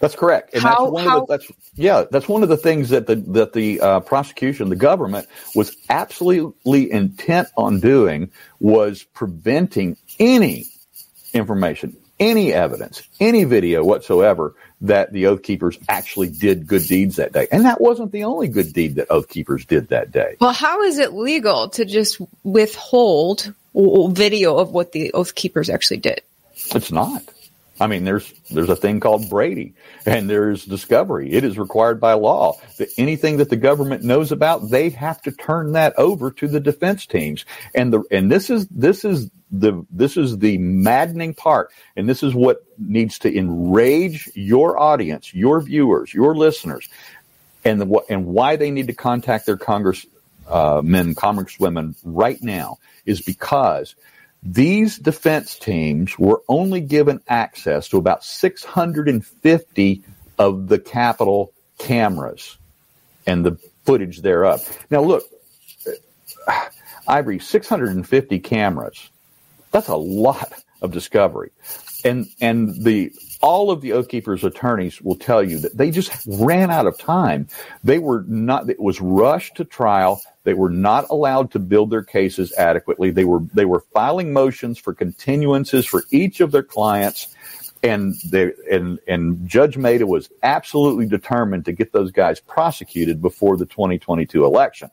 That's 0.00 0.16
correct, 0.16 0.54
and 0.54 0.62
How- 0.62 0.70
that's 0.70 0.90
one 0.92 1.04
how- 1.04 1.20
of 1.20 1.26
the, 1.26 1.36
that's 1.36 1.52
yeah, 1.74 2.04
that's 2.10 2.26
one 2.26 2.42
of 2.42 2.48
the 2.48 2.56
things 2.56 2.88
that 2.88 3.06
the 3.06 3.16
that 3.16 3.52
the 3.52 3.80
uh, 3.82 4.00
prosecution, 4.00 4.70
the 4.70 4.76
government, 4.76 5.26
was 5.54 5.76
absolutely 5.90 6.90
intent 6.90 7.48
on 7.54 7.80
doing 7.80 8.30
was 8.60 9.02
preventing 9.02 9.98
any 10.18 10.68
information, 11.34 11.94
any 12.20 12.52
evidence, 12.52 13.02
any 13.18 13.44
video 13.44 13.82
whatsoever 13.82 14.54
that 14.82 15.12
the 15.12 15.26
Oath 15.26 15.42
Keepers 15.42 15.78
actually 15.88 16.28
did 16.28 16.66
good 16.66 16.86
deeds 16.86 17.16
that 17.16 17.32
day, 17.32 17.48
and 17.50 17.64
that 17.64 17.80
wasn't 17.80 18.12
the 18.12 18.24
only 18.24 18.48
good 18.48 18.72
deed 18.72 18.94
that 18.96 19.10
Oath 19.10 19.28
Keepers 19.28 19.64
did 19.64 19.88
that 19.88 20.12
day. 20.12 20.36
Well, 20.40 20.52
how 20.52 20.82
is 20.82 20.98
it 20.98 21.12
legal 21.12 21.70
to 21.70 21.84
just 21.84 22.20
withhold 22.44 23.52
video 23.74 24.56
of 24.58 24.70
what 24.70 24.92
the 24.92 25.12
Oath 25.12 25.34
Keepers 25.34 25.68
actually 25.68 25.98
did? 25.98 26.20
It's 26.74 26.92
not. 26.92 27.22
I 27.80 27.86
mean, 27.86 28.04
there's 28.04 28.30
there's 28.50 28.68
a 28.68 28.76
thing 28.76 29.00
called 29.00 29.30
Brady, 29.30 29.74
and 30.04 30.28
there's 30.28 30.66
discovery. 30.66 31.32
It 31.32 31.44
is 31.44 31.58
required 31.58 31.98
by 31.98 32.12
law 32.12 32.58
that 32.76 32.90
anything 32.98 33.38
that 33.38 33.48
the 33.48 33.56
government 33.56 34.04
knows 34.04 34.32
about, 34.32 34.68
they 34.68 34.90
have 34.90 35.22
to 35.22 35.32
turn 35.32 35.72
that 35.72 35.98
over 35.98 36.30
to 36.32 36.46
the 36.46 36.60
defense 36.60 37.06
teams. 37.06 37.46
And 37.74 37.92
the 37.92 38.02
and 38.10 38.30
this 38.30 38.50
is 38.50 38.66
this 38.68 39.04
is 39.04 39.30
the 39.50 39.84
this 39.90 40.18
is 40.18 40.38
the 40.38 40.58
maddening 40.58 41.32
part, 41.32 41.70
and 41.96 42.06
this 42.06 42.22
is 42.22 42.34
what 42.34 42.62
needs 42.78 43.18
to 43.20 43.34
enrage 43.34 44.30
your 44.34 44.78
audience, 44.78 45.32
your 45.32 45.62
viewers, 45.62 46.12
your 46.12 46.36
listeners, 46.36 46.86
and 47.64 47.80
the 47.80 48.00
and 48.10 48.26
why 48.26 48.56
they 48.56 48.70
need 48.70 48.88
to 48.88 48.94
contact 48.94 49.46
their 49.46 49.56
congress 49.56 50.04
uh, 50.48 50.82
men, 50.84 51.14
congresswomen 51.14 51.94
right 52.04 52.42
now 52.42 52.78
is 53.06 53.20
because 53.20 53.94
these 54.42 54.98
defense 54.98 55.58
teams 55.58 56.18
were 56.18 56.42
only 56.48 56.80
given 56.80 57.20
access 57.28 57.88
to 57.88 57.98
about 57.98 58.24
650 58.24 60.02
of 60.38 60.68
the 60.68 60.78
Capitol 60.78 61.52
cameras 61.78 62.56
and 63.26 63.44
the 63.44 63.58
footage 63.84 64.22
thereof. 64.22 64.86
Now, 64.90 65.02
look, 65.02 65.24
uh, 66.46 66.68
Ivory, 67.06 67.38
650 67.38 68.38
cameras. 68.40 69.10
That's 69.72 69.88
a 69.88 69.96
lot 69.96 70.52
of 70.80 70.92
discovery. 70.92 71.50
And, 72.04 72.26
and 72.40 72.82
the, 72.82 73.12
all 73.40 73.70
of 73.70 73.80
the 73.80 73.92
Oath 73.92 74.08
Keepers 74.08 74.44
attorneys 74.44 75.00
will 75.00 75.16
tell 75.16 75.42
you 75.42 75.58
that 75.60 75.76
they 75.76 75.90
just 75.90 76.12
ran 76.26 76.70
out 76.70 76.86
of 76.86 76.98
time. 76.98 77.48
They 77.82 77.98
were 77.98 78.24
not, 78.28 78.68
it 78.68 78.80
was 78.80 79.00
rushed 79.00 79.56
to 79.56 79.64
trial. 79.64 80.20
They 80.44 80.54
were 80.54 80.70
not 80.70 81.06
allowed 81.10 81.50
to 81.52 81.58
build 81.58 81.90
their 81.90 82.02
cases 82.02 82.52
adequately. 82.58 83.10
They 83.10 83.24
were, 83.24 83.40
they 83.54 83.64
were 83.64 83.80
filing 83.92 84.32
motions 84.32 84.78
for 84.78 84.94
continuances 84.94 85.88
for 85.88 86.04
each 86.10 86.40
of 86.40 86.52
their 86.52 86.62
clients. 86.62 87.34
And 87.82 88.14
they, 88.26 88.52
and, 88.70 88.98
and 89.08 89.48
Judge 89.48 89.78
Mehta 89.78 90.06
was 90.06 90.28
absolutely 90.42 91.06
determined 91.06 91.64
to 91.64 91.72
get 91.72 91.92
those 91.92 92.10
guys 92.10 92.40
prosecuted 92.40 93.22
before 93.22 93.56
the 93.56 93.64
2022 93.64 94.44
election. 94.44 94.90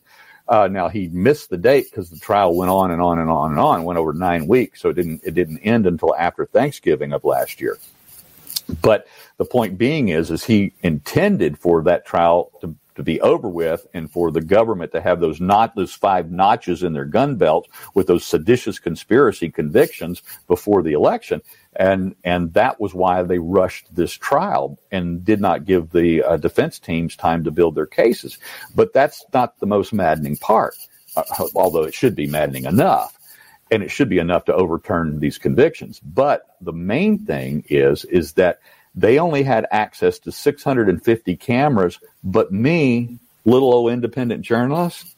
Uh, 0.47 0.69
now 0.69 0.87
he 0.87 1.09
missed 1.09 1.49
the 1.49 1.57
date 1.57 1.87
because 1.91 2.09
the 2.09 2.19
trial 2.19 2.55
went 2.55 2.71
on 2.71 2.91
and 2.91 3.01
on 3.01 3.19
and 3.19 3.29
on 3.29 3.51
and 3.51 3.59
on, 3.59 3.83
went 3.83 3.99
over 3.99 4.13
nine 4.13 4.47
weeks. 4.47 4.81
So 4.81 4.89
it 4.89 4.93
didn't, 4.93 5.21
it 5.25 5.33
didn't 5.33 5.57
end 5.59 5.85
until 5.85 6.15
after 6.15 6.45
Thanksgiving 6.45 7.11
of 7.11 7.25
last 7.25 7.59
year. 7.59 7.77
But 8.81 9.07
the 9.37 9.45
point 9.45 9.77
being 9.77 10.09
is, 10.09 10.31
is 10.31 10.43
he 10.43 10.73
intended 10.81 11.57
for 11.57 11.83
that 11.83 12.05
trial 12.05 12.51
to, 12.61 12.75
to 12.95 13.03
be 13.03 13.21
over 13.21 13.47
with 13.47 13.85
and 13.93 14.11
for 14.11 14.31
the 14.31 14.41
government 14.41 14.91
to 14.91 15.01
have 15.01 15.19
those 15.19 15.39
not 15.39 15.75
those 15.75 15.93
five 15.93 16.31
notches 16.31 16.83
in 16.83 16.93
their 16.93 17.05
gun 17.05 17.35
belt 17.35 17.67
with 17.93 18.07
those 18.07 18.25
seditious 18.25 18.79
conspiracy 18.79 19.49
convictions 19.49 20.21
before 20.47 20.81
the 20.81 20.93
election. 20.93 21.41
And, 21.75 22.15
and 22.23 22.53
that 22.55 22.81
was 22.81 22.93
why 22.93 23.21
they 23.23 23.39
rushed 23.39 23.95
this 23.95 24.13
trial 24.13 24.79
and 24.91 25.23
did 25.23 25.39
not 25.39 25.65
give 25.65 25.91
the 25.91 26.23
uh, 26.23 26.37
defense 26.37 26.79
teams 26.79 27.15
time 27.15 27.43
to 27.43 27.51
build 27.51 27.75
their 27.75 27.85
cases. 27.85 28.37
But 28.73 28.93
that's 28.93 29.23
not 29.33 29.59
the 29.59 29.67
most 29.67 29.93
maddening 29.93 30.37
part, 30.37 30.75
uh, 31.15 31.23
although 31.55 31.83
it 31.83 31.93
should 31.93 32.15
be 32.15 32.27
maddening 32.27 32.65
enough 32.65 33.16
and 33.71 33.83
it 33.83 33.91
should 33.91 34.09
be 34.09 34.19
enough 34.19 34.45
to 34.45 34.53
overturn 34.53 35.19
these 35.19 35.37
convictions. 35.37 35.99
But 35.99 36.55
the 36.61 36.73
main 36.73 37.19
thing 37.19 37.65
is 37.69 38.05
is 38.05 38.33
that 38.33 38.59
they 38.95 39.19
only 39.19 39.43
had 39.43 39.67
access 39.69 40.19
to 40.19 40.31
650 40.31 41.35
cameras, 41.35 41.99
but 42.23 42.51
me, 42.51 43.19
little 43.45 43.73
old 43.73 43.91
independent 43.91 44.41
journalist, 44.41 45.15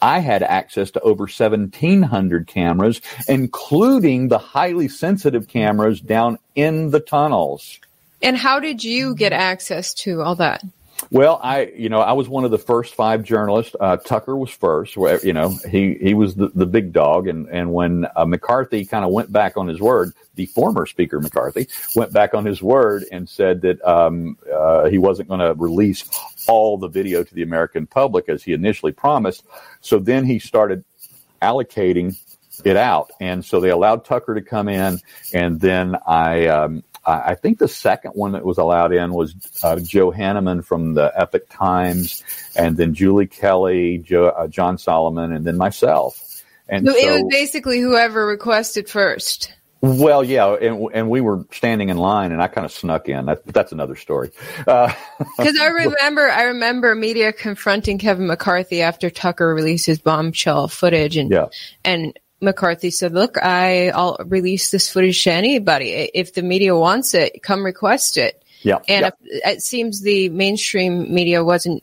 I 0.00 0.18
had 0.18 0.42
access 0.42 0.90
to 0.92 1.00
over 1.00 1.22
1700 1.22 2.46
cameras, 2.46 3.00
including 3.28 4.28
the 4.28 4.38
highly 4.38 4.88
sensitive 4.88 5.48
cameras 5.48 6.00
down 6.00 6.38
in 6.54 6.90
the 6.90 7.00
tunnels. 7.00 7.78
And 8.20 8.36
how 8.36 8.60
did 8.60 8.84
you 8.84 9.14
get 9.14 9.32
access 9.32 9.94
to 9.94 10.22
all 10.22 10.36
that? 10.36 10.62
Well, 11.10 11.40
I, 11.42 11.72
you 11.76 11.88
know, 11.88 12.00
I 12.00 12.12
was 12.12 12.28
one 12.28 12.44
of 12.44 12.50
the 12.50 12.58
first 12.58 12.94
five 12.94 13.22
journalists. 13.22 13.74
Uh, 13.78 13.96
Tucker 13.96 14.36
was 14.36 14.50
first. 14.50 14.96
Where, 14.96 15.24
you 15.24 15.32
know, 15.32 15.50
he 15.68 15.94
he 15.94 16.14
was 16.14 16.34
the, 16.34 16.48
the 16.54 16.66
big 16.66 16.92
dog, 16.92 17.28
and 17.28 17.48
and 17.48 17.72
when 17.72 18.06
uh, 18.16 18.24
McCarthy 18.24 18.84
kind 18.84 19.04
of 19.04 19.12
went 19.12 19.30
back 19.32 19.56
on 19.56 19.68
his 19.68 19.80
word, 19.80 20.12
the 20.36 20.46
former 20.46 20.86
Speaker 20.86 21.20
McCarthy 21.20 21.68
went 21.94 22.12
back 22.12 22.34
on 22.34 22.44
his 22.44 22.62
word 22.62 23.04
and 23.12 23.28
said 23.28 23.60
that 23.62 23.82
um, 23.86 24.38
uh, 24.52 24.88
he 24.88 24.98
wasn't 24.98 25.28
going 25.28 25.40
to 25.40 25.54
release 25.54 26.08
all 26.48 26.78
the 26.78 26.88
video 26.88 27.22
to 27.22 27.34
the 27.34 27.42
American 27.42 27.86
public 27.86 28.28
as 28.28 28.42
he 28.42 28.52
initially 28.52 28.92
promised. 28.92 29.44
So 29.80 29.98
then 29.98 30.24
he 30.24 30.38
started 30.38 30.84
allocating 31.42 32.16
it 32.64 32.76
out, 32.76 33.10
and 33.20 33.44
so 33.44 33.60
they 33.60 33.70
allowed 33.70 34.04
Tucker 34.04 34.34
to 34.34 34.42
come 34.42 34.68
in, 34.68 34.98
and 35.34 35.60
then 35.60 35.96
I. 36.06 36.46
Um, 36.46 36.84
I 37.04 37.32
I 37.32 37.34
think 37.34 37.58
the 37.58 37.68
second 37.68 38.12
one 38.12 38.32
that 38.32 38.44
was 38.44 38.58
allowed 38.58 38.92
in 38.92 39.12
was 39.12 39.34
uh, 39.62 39.76
Joe 39.76 40.10
Hanneman 40.10 40.64
from 40.64 40.94
the 40.94 41.12
Epoch 41.16 41.48
Times, 41.48 42.22
and 42.56 42.76
then 42.76 42.94
Julie 42.94 43.26
Kelly, 43.26 43.98
Joe, 43.98 44.28
uh, 44.28 44.48
John 44.48 44.78
Solomon, 44.78 45.32
and 45.32 45.44
then 45.44 45.56
myself. 45.56 46.42
And 46.68 46.86
So 46.86 46.92
so, 46.92 46.98
it 46.98 47.10
was 47.10 47.24
basically 47.28 47.80
whoever 47.80 48.26
requested 48.26 48.88
first. 48.88 49.52
Well, 49.82 50.22
yeah, 50.22 50.54
and, 50.54 50.88
and 50.94 51.10
we 51.10 51.20
were 51.20 51.44
standing 51.50 51.88
in 51.88 51.96
line, 51.96 52.30
and 52.30 52.40
I 52.40 52.46
kind 52.46 52.64
of 52.64 52.70
snuck 52.70 53.08
in. 53.08 53.26
That, 53.26 53.44
that's 53.44 53.72
another 53.72 53.96
story. 53.96 54.30
Because 54.58 54.94
uh, 55.40 55.42
I 55.60 55.66
remember, 55.66 56.30
I 56.30 56.44
remember 56.44 56.94
media 56.94 57.32
confronting 57.32 57.98
Kevin 57.98 58.28
McCarthy 58.28 58.80
after 58.80 59.10
Tucker 59.10 59.52
released 59.52 59.86
his 59.86 59.98
bombshell 59.98 60.68
footage, 60.68 61.16
and 61.16 61.32
yeah. 61.32 61.46
and 61.84 62.16
McCarthy 62.42 62.90
said, 62.90 63.12
"Look, 63.12 63.38
I, 63.42 63.90
I'll 63.90 64.16
release 64.26 64.70
this 64.70 64.90
footage 64.90 65.22
to 65.24 65.32
anybody. 65.32 66.10
If 66.12 66.34
the 66.34 66.42
media 66.42 66.76
wants 66.76 67.14
it, 67.14 67.42
come 67.42 67.64
request 67.64 68.18
it." 68.18 68.42
Yeah, 68.62 68.78
and. 68.88 69.06
If, 69.06 69.14
it 69.22 69.62
seems 69.62 70.02
the 70.02 70.28
mainstream 70.28 71.12
media 71.12 71.44
wasn't 71.44 71.82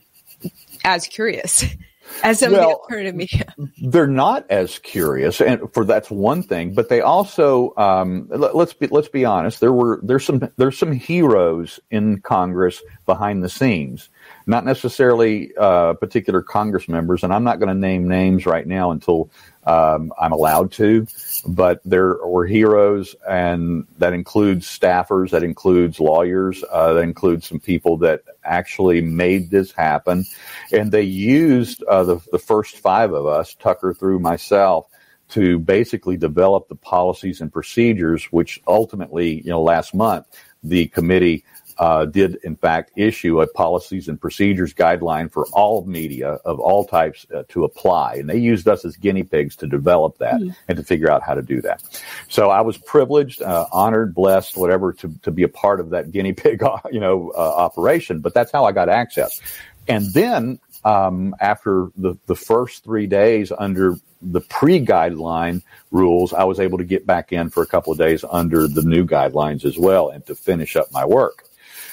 as 0.84 1.08
curious. 1.08 1.66
as 2.24 2.40
some 2.40 2.52
well, 2.52 2.62
of 2.62 2.68
the 2.68 2.76
alternative 2.76 3.16
media. 3.16 3.54
They're 3.82 4.08
not 4.08 4.50
as 4.50 4.80
curious, 4.80 5.42
and 5.42 5.72
for 5.74 5.86
that's 5.86 6.10
one 6.10 6.44
thing. 6.44 6.74
But 6.74 6.90
they 6.90 7.02
also 7.02 7.74
um, 7.78 8.28
let, 8.30 8.56
us 8.56 8.74
be 8.74 8.88
let's 8.88 9.10
be 9.10 9.26
honest. 9.26 9.60
There 9.60 9.74
were 9.74 10.00
there's 10.04 10.26
some 10.26 10.50
there's 10.58 10.78
some 10.78 10.92
heroes 10.92 11.80
in 11.92 12.22
Congress 12.22 12.82
behind 13.06 13.44
the 13.44 13.50
scenes, 13.50 14.10
not 14.46 14.66
necessarily 14.66 15.52
uh, 15.58 15.94
particular 15.94 16.42
Congress 16.42 16.88
members, 16.88 17.24
and 17.24 17.34
I'm 17.34 17.44
not 17.44 17.60
going 17.60 17.70
to 17.70 17.80
name 17.80 18.08
names 18.08 18.46
right 18.46 18.66
now 18.66 18.92
until 18.92 19.30
um, 19.70 20.12
I'm 20.20 20.32
allowed 20.32 20.72
to, 20.74 21.06
but 21.46 21.80
there 21.86 22.18
were 22.26 22.48
heroes, 22.48 23.16
and 23.30 23.86
that 24.00 24.14
includes 24.14 24.66
staffers, 24.66 25.30
that 25.30 25.44
includes 25.44 26.00
lawyers, 26.00 26.64
uh, 26.72 26.94
that 26.94 27.02
includes 27.02 27.46
some 27.48 27.60
people 27.60 27.98
that 27.98 28.24
actually 28.44 29.02
made 29.02 29.52
this 29.52 29.72
happen, 29.72 30.26
and 30.72 30.92
they 30.92 31.04
used 31.04 31.84
uh, 31.84 32.04
the 32.04 32.20
the 32.32 32.40
first 32.40 32.78
five 32.78 33.14
of 33.14 33.28
us, 33.28 33.54
Tucker 33.54 33.94
through 33.94 34.20
myself, 34.20 34.88
to 35.30 35.60
basically 35.60 36.18
develop 36.18 36.68
the 36.68 36.76
policies 36.76 37.40
and 37.40 37.54
procedures, 37.54 38.26
which 38.26 38.60
ultimately, 38.68 39.42
you 39.42 39.52
know, 39.52 39.62
last 39.62 39.94
month 39.94 40.26
the 40.64 40.88
committee 40.88 41.46
uh, 41.80 42.06
did 42.06 42.36
in 42.44 42.58
fact 42.58 42.92
issue 42.98 43.42
a 43.42 43.48
policies 43.48 44.10
and 44.10 44.20
procedures 44.20 44.74
guideline 44.74 45.32
for 45.32 45.48
all 45.54 45.86
media 45.86 46.32
of 46.44 46.60
all 46.60 46.86
types 46.86 47.26
uh, 47.34 47.44
to 47.48 47.64
apply. 47.64 48.16
And 48.16 48.30
they 48.30 48.38
used 48.38 48.68
us 48.68 48.84
as 48.84 48.98
guinea 48.98 49.24
pigs 49.24 49.56
to 49.58 49.68
develop 49.68 50.18
that 50.18 50.42
mm. 50.42 50.54
and 50.68 50.78
to 50.78 50.84
figure 50.84 51.10
out 51.10 51.24
how 51.24 51.34
to 51.34 51.42
do 51.42 51.62
that. 51.62 51.82
So 52.28 52.50
I 52.50 52.62
was 52.62 52.78
privileged, 52.78 53.42
uh, 53.42 53.66
honored, 53.72 54.14
blessed, 54.14 54.58
whatever, 54.58 54.92
to, 54.94 55.14
to 55.24 55.32
be 55.32 55.44
a 55.44 55.48
part 55.48 55.80
of 55.80 55.92
that 55.92 56.12
guinea 56.12 56.34
pig, 56.34 56.62
you 56.92 57.00
know, 57.00 57.32
uh, 57.36 57.40
operation. 57.40 58.20
But 58.20 58.34
that's 58.34 58.52
how 58.52 58.66
I 58.66 58.74
got 58.74 58.90
access. 58.90 59.40
And 59.88 60.14
then 60.14 60.60
um, 60.84 61.34
after 61.40 61.90
the, 61.98 62.16
the 62.26 62.36
first 62.36 62.84
three 62.84 63.08
days 63.08 63.54
under 63.58 63.96
the 64.22 64.42
pre 64.42 64.86
guideline 64.86 65.62
rules, 65.92 66.34
I 66.34 66.44
was 66.44 66.60
able 66.60 66.78
to 66.78 66.84
get 66.84 67.06
back 67.06 67.32
in 67.32 67.50
for 67.50 67.64
a 67.64 67.68
couple 67.68 67.94
of 67.94 67.98
days 67.98 68.26
under 68.30 68.68
the 68.68 68.82
new 68.82 69.06
guidelines 69.06 69.64
as 69.64 69.78
well 69.78 70.10
and 70.10 70.26
to 70.26 70.36
finish 70.36 70.76
up 70.76 70.92
my 70.92 71.06
work. 71.06 71.46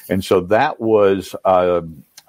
And 0.09 0.25
so 0.25 0.40
that 0.42 0.81
was, 0.81 1.35
uh, 1.45 1.83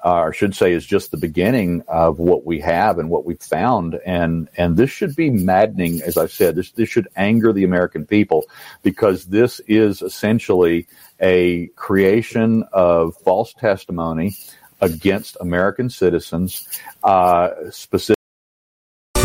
uh, 0.03 0.13
I 0.27 0.31
should 0.31 0.55
say, 0.55 0.73
is 0.73 0.85
just 0.85 1.11
the 1.11 1.17
beginning 1.17 1.83
of 1.87 2.19
what 2.19 2.45
we 2.45 2.59
have 2.59 2.99
and 2.99 3.09
what 3.09 3.25
we've 3.25 3.41
found. 3.41 3.99
And 4.05 4.47
and 4.57 4.77
this 4.77 4.89
should 4.89 5.15
be 5.15 5.29
maddening, 5.29 6.01
as 6.01 6.17
I 6.17 6.27
said. 6.27 6.55
This 6.55 6.71
this 6.71 6.89
should 6.89 7.07
anger 7.15 7.51
the 7.51 7.63
American 7.63 8.05
people 8.05 8.45
because 8.83 9.25
this 9.25 9.59
is 9.67 10.01
essentially 10.01 10.87
a 11.19 11.67
creation 11.75 12.63
of 12.71 13.15
false 13.17 13.53
testimony 13.53 14.35
against 14.81 15.37
American 15.41 15.89
citizens, 15.89 16.67
uh, 17.03 17.49
specifically. 17.71 18.16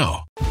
now. 0.00 0.49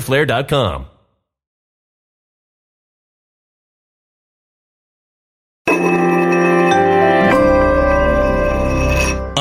fighterflare.com. 0.00 0.86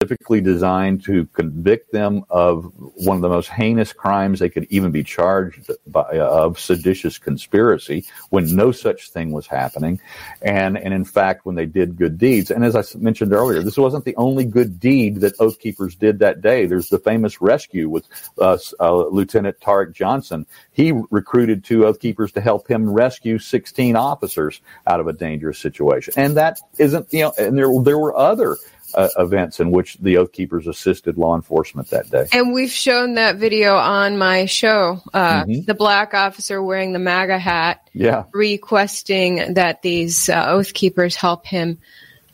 Typically 0.00 0.42
designed 0.42 1.02
to 1.04 1.24
convict 1.28 1.90
them 1.90 2.22
of 2.28 2.70
one 2.96 3.16
of 3.16 3.22
the 3.22 3.30
most 3.30 3.48
heinous 3.48 3.94
crimes 3.94 4.40
they 4.40 4.50
could 4.50 4.66
even 4.68 4.90
be 4.90 5.02
charged 5.02 5.70
by, 5.86 6.18
of 6.18 6.60
seditious 6.60 7.16
conspiracy 7.16 8.04
when 8.28 8.54
no 8.54 8.72
such 8.72 9.08
thing 9.08 9.32
was 9.32 9.46
happening. 9.46 9.98
And, 10.42 10.76
and 10.76 10.92
in 10.92 11.06
fact, 11.06 11.46
when 11.46 11.54
they 11.54 11.64
did 11.64 11.96
good 11.96 12.18
deeds, 12.18 12.50
and 12.50 12.62
as 12.62 12.76
I 12.76 12.82
mentioned 12.98 13.32
earlier, 13.32 13.62
this 13.62 13.78
wasn't 13.78 14.04
the 14.04 14.14
only 14.16 14.44
good 14.44 14.78
deed 14.78 15.22
that 15.22 15.40
Oath 15.40 15.58
Keepers 15.58 15.94
did 15.94 16.18
that 16.18 16.42
day. 16.42 16.66
There's 16.66 16.90
the 16.90 16.98
famous 16.98 17.40
rescue 17.40 17.88
with 17.88 18.06
uh, 18.38 18.58
uh, 18.78 19.06
Lieutenant 19.06 19.62
Tarik 19.62 19.94
Johnson. 19.94 20.44
He 20.72 20.92
recruited 21.10 21.64
two 21.64 21.86
Oath 21.86 22.00
Keepers 22.00 22.32
to 22.32 22.42
help 22.42 22.70
him 22.70 22.92
rescue 22.92 23.38
16 23.38 23.96
officers 23.96 24.60
out 24.86 25.00
of 25.00 25.06
a 25.06 25.14
dangerous 25.14 25.58
situation. 25.58 26.12
And 26.18 26.36
that 26.36 26.60
isn't, 26.76 27.10
you 27.14 27.22
know, 27.22 27.32
and 27.38 27.56
there, 27.56 27.70
there 27.82 27.98
were 27.98 28.14
other 28.14 28.58
uh, 28.94 29.08
events 29.18 29.60
in 29.60 29.70
which 29.70 29.96
the 29.98 30.18
Oath 30.18 30.32
Keepers 30.32 30.66
assisted 30.66 31.16
law 31.16 31.34
enforcement 31.34 31.90
that 31.90 32.10
day. 32.10 32.26
And 32.32 32.52
we've 32.52 32.70
shown 32.70 33.14
that 33.14 33.36
video 33.36 33.76
on 33.76 34.18
my 34.18 34.46
show. 34.46 35.02
Uh, 35.12 35.44
mm-hmm. 35.44 35.64
The 35.64 35.74
black 35.74 36.14
officer 36.14 36.62
wearing 36.62 36.92
the 36.92 36.98
MAGA 36.98 37.38
hat, 37.38 37.88
yeah, 37.92 38.24
requesting 38.32 39.54
that 39.54 39.82
these 39.82 40.28
uh, 40.28 40.46
Oath 40.48 40.72
Keepers 40.74 41.16
help 41.16 41.46
him. 41.46 41.78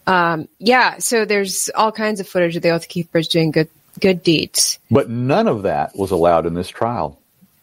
Um, 0.07 0.49
yeah, 0.59 0.99
so 0.99 1.25
there's 1.25 1.71
all 1.75 1.93
kinds 1.93 2.21
of 2.21 2.29
footage 2.29 2.57
of 2.57 2.63
the 2.63 2.71
Oath 2.71 2.89
Keepers 2.89 3.29
doing 3.29 3.51
good 3.51 3.69
good 4.01 4.23
deeds. 4.23 4.79
But 4.91 5.11
none 5.11 5.49
of 5.49 5.63
that 5.63 5.97
was 5.97 6.11
allowed 6.11 6.47
in 6.47 6.55
this 6.55 6.69
trial. 6.69 7.19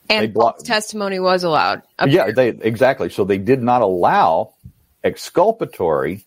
And 0.09 0.33
blo- 0.33 0.55
testimony 0.63 1.19
was 1.19 1.43
allowed. 1.43 1.83
Yeah, 2.05 2.31
they 2.31 2.49
exactly. 2.49 3.09
So 3.09 3.25
they 3.25 3.37
did 3.37 3.61
not 3.61 3.81
allow 3.81 4.53
exculpatory 5.03 6.25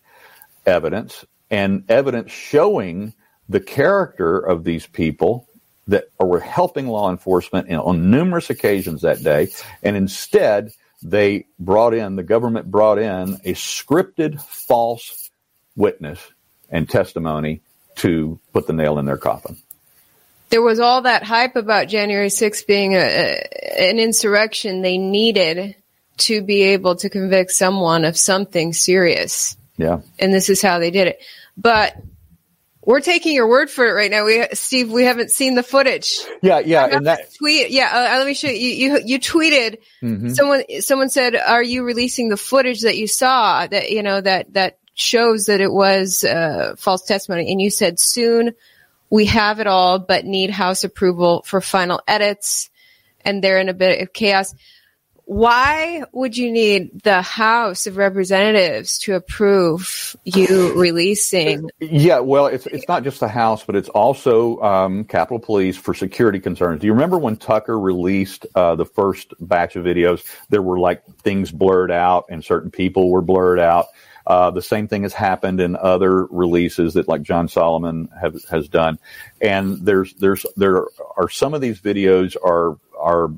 evidence 0.65 1.25
and 1.53 1.83
evidence 1.87 2.31
showing 2.31 3.13
the 3.47 3.59
character 3.59 4.39
of 4.39 4.63
these 4.63 4.87
people 4.87 5.47
that 5.85 6.05
were 6.19 6.39
helping 6.39 6.87
law 6.87 7.11
enforcement 7.11 7.71
on 7.71 8.09
numerous 8.09 8.49
occasions 8.49 9.03
that 9.03 9.21
day. 9.21 9.49
And 9.83 9.95
instead, 9.95 10.73
they 11.03 11.45
brought 11.59 11.93
in, 11.93 12.15
the 12.15 12.23
government 12.23 12.71
brought 12.71 12.97
in 12.97 13.35
a 13.43 13.53
scripted 13.53 14.41
false 14.41 15.29
witness 15.75 16.19
and 16.69 16.89
testimony 16.89 17.61
to 17.97 18.39
put 18.51 18.65
the 18.65 18.73
nail 18.73 18.97
in 18.97 19.05
their 19.05 19.17
coffin. 19.17 19.55
There 20.49 20.63
was 20.63 20.79
all 20.79 21.03
that 21.03 21.21
hype 21.21 21.55
about 21.55 21.87
January 21.87 22.29
6th 22.29 22.65
being 22.65 22.95
a, 22.95 22.97
a, 22.97 23.89
an 23.89 23.99
insurrection. 23.99 24.81
They 24.81 24.97
needed 24.97 25.75
to 26.17 26.41
be 26.41 26.63
able 26.63 26.95
to 26.95 27.09
convict 27.11 27.51
someone 27.51 28.05
of 28.05 28.17
something 28.17 28.73
serious. 28.73 29.55
Yeah. 29.77 30.01
And 30.17 30.33
this 30.33 30.49
is 30.49 30.61
how 30.61 30.79
they 30.79 30.91
did 30.91 31.07
it. 31.07 31.19
But 31.57 31.95
we're 32.85 33.01
taking 33.01 33.33
your 33.33 33.47
word 33.47 33.69
for 33.69 33.85
it 33.87 33.93
right 33.93 34.11
now. 34.11 34.25
We, 34.25 34.45
Steve, 34.53 34.91
we 34.91 35.05
haven't 35.05 35.31
seen 35.31 35.55
the 35.55 35.63
footage. 35.63 36.19
Yeah, 36.41 36.59
yeah, 36.59 36.85
and 36.85 37.07
that 37.07 37.33
tweet. 37.35 37.69
Yeah, 37.69 37.89
uh, 37.91 38.17
let 38.17 38.27
me 38.27 38.33
show 38.33 38.49
you. 38.49 38.55
You 38.55 39.01
you 39.05 39.19
tweeted. 39.19 39.77
Mm-hmm. 40.01 40.29
Someone 40.29 40.63
someone 40.81 41.09
said, 41.09 41.35
"Are 41.35 41.63
you 41.63 41.83
releasing 41.83 42.29
the 42.29 42.37
footage 42.37 42.81
that 42.81 42.97
you 42.97 43.07
saw 43.07 43.65
that 43.67 43.91
you 43.91 44.03
know 44.03 44.19
that 44.19 44.53
that 44.53 44.79
shows 44.95 45.45
that 45.45 45.61
it 45.61 45.71
was 45.71 46.23
uh, 46.23 46.75
false 46.77 47.05
testimony?" 47.05 47.51
And 47.51 47.61
you 47.61 47.69
said, 47.69 47.99
"Soon, 47.99 48.53
we 49.09 49.25
have 49.25 49.59
it 49.59 49.67
all, 49.67 49.99
but 49.99 50.25
need 50.25 50.49
House 50.49 50.83
approval 50.83 51.43
for 51.45 51.61
final 51.61 52.01
edits." 52.07 52.69
And 53.25 53.41
they're 53.41 53.59
in 53.59 53.69
a 53.69 53.73
bit 53.73 54.01
of 54.01 54.11
chaos 54.11 54.53
why 55.25 56.03
would 56.11 56.35
you 56.37 56.51
need 56.51 57.01
the 57.03 57.21
House 57.21 57.87
of 57.87 57.97
Representatives 57.97 58.99
to 58.99 59.15
approve 59.15 60.15
you 60.23 60.73
releasing? 60.79 61.69
Yeah, 61.79 62.19
well, 62.19 62.47
it's 62.47 62.65
it's 62.67 62.87
not 62.87 63.03
just 63.03 63.19
the 63.19 63.27
House, 63.27 63.63
but 63.63 63.75
it's 63.75 63.89
also 63.89 64.61
um, 64.61 65.05
Capitol 65.05 65.39
Police 65.39 65.77
for 65.77 65.93
security 65.93 66.39
concerns. 66.39 66.81
Do 66.81 66.87
you 66.87 66.93
remember 66.93 67.17
when 67.17 67.37
Tucker 67.37 67.79
released 67.79 68.45
uh, 68.53 68.75
the 68.75 68.85
first 68.85 69.33
batch 69.39 69.75
of 69.75 69.85
videos? 69.85 70.25
There 70.49 70.61
were 70.61 70.79
like 70.79 71.05
things 71.21 71.51
blurred 71.51 71.91
out, 71.91 72.25
and 72.29 72.43
certain 72.43 72.71
people 72.71 73.09
were 73.09 73.21
blurred 73.21 73.59
out. 73.59 73.87
Uh, 74.25 74.51
the 74.51 74.61
same 74.61 74.87
thing 74.87 75.03
has 75.03 75.13
happened 75.13 75.59
in 75.59 75.75
other 75.75 76.25
releases 76.25 76.93
that 76.93 77.07
like 77.07 77.23
John 77.23 77.47
Solomon 77.47 78.09
have, 78.19 78.41
has 78.49 78.69
done. 78.69 78.97
And 79.41 79.85
there's, 79.85 80.13
there's, 80.13 80.45
there 80.55 80.87
are 81.17 81.27
some 81.29 81.53
of 81.53 81.59
these 81.59 81.81
videos 81.81 82.37
are, 82.41 82.77
are 82.97 83.33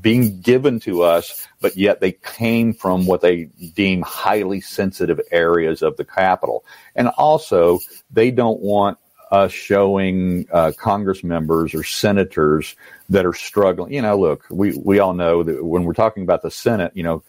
being 0.00 0.40
given 0.40 0.80
to 0.80 1.02
us, 1.02 1.46
but 1.60 1.76
yet 1.76 2.00
they 2.00 2.12
came 2.12 2.72
from 2.72 3.06
what 3.06 3.20
they 3.20 3.44
deem 3.74 4.02
highly 4.02 4.60
sensitive 4.60 5.20
areas 5.30 5.82
of 5.82 5.96
the 5.96 6.04
Capitol. 6.04 6.64
And 6.94 7.08
also, 7.08 7.80
they 8.10 8.30
don't 8.30 8.60
want 8.60 8.98
us 9.30 9.52
showing 9.52 10.46
uh, 10.52 10.72
Congress 10.76 11.24
members 11.24 11.74
or 11.74 11.82
senators 11.82 12.76
that 13.08 13.26
are 13.26 13.32
struggling. 13.32 13.92
You 13.92 14.02
know, 14.02 14.18
look, 14.18 14.44
we, 14.50 14.76
we 14.76 14.98
all 14.98 15.14
know 15.14 15.42
that 15.42 15.64
when 15.64 15.84
we're 15.84 15.94
talking 15.94 16.22
about 16.22 16.42
the 16.42 16.50
Senate, 16.50 16.92
you 16.94 17.02
know, 17.02 17.22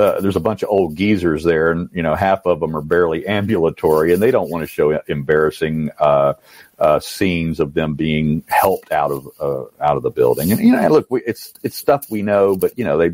uh, 0.00 0.20
there's 0.20 0.36
a 0.36 0.40
bunch 0.40 0.62
of 0.62 0.70
old 0.70 0.96
geezers 0.96 1.44
there, 1.44 1.70
and 1.70 1.90
you 1.92 2.02
know 2.02 2.14
half 2.14 2.46
of 2.46 2.60
them 2.60 2.74
are 2.74 2.82
barely 2.82 3.26
ambulatory, 3.26 4.12
and 4.12 4.22
they 4.22 4.30
don't 4.30 4.50
want 4.50 4.62
to 4.62 4.66
show 4.66 4.98
embarrassing 5.06 5.90
uh, 5.98 6.34
uh, 6.78 6.98
scenes 7.00 7.60
of 7.60 7.74
them 7.74 7.94
being 7.94 8.42
helped 8.48 8.90
out 8.92 9.10
of 9.12 9.28
uh, 9.38 9.64
out 9.82 9.96
of 9.96 10.02
the 10.02 10.10
building. 10.10 10.50
And 10.50 10.60
you 10.60 10.72
know, 10.72 10.88
look, 10.88 11.10
we, 11.10 11.22
it's 11.26 11.52
it's 11.62 11.76
stuff 11.76 12.10
we 12.10 12.22
know, 12.22 12.56
but 12.56 12.78
you 12.78 12.84
know 12.84 12.96
they 12.96 13.10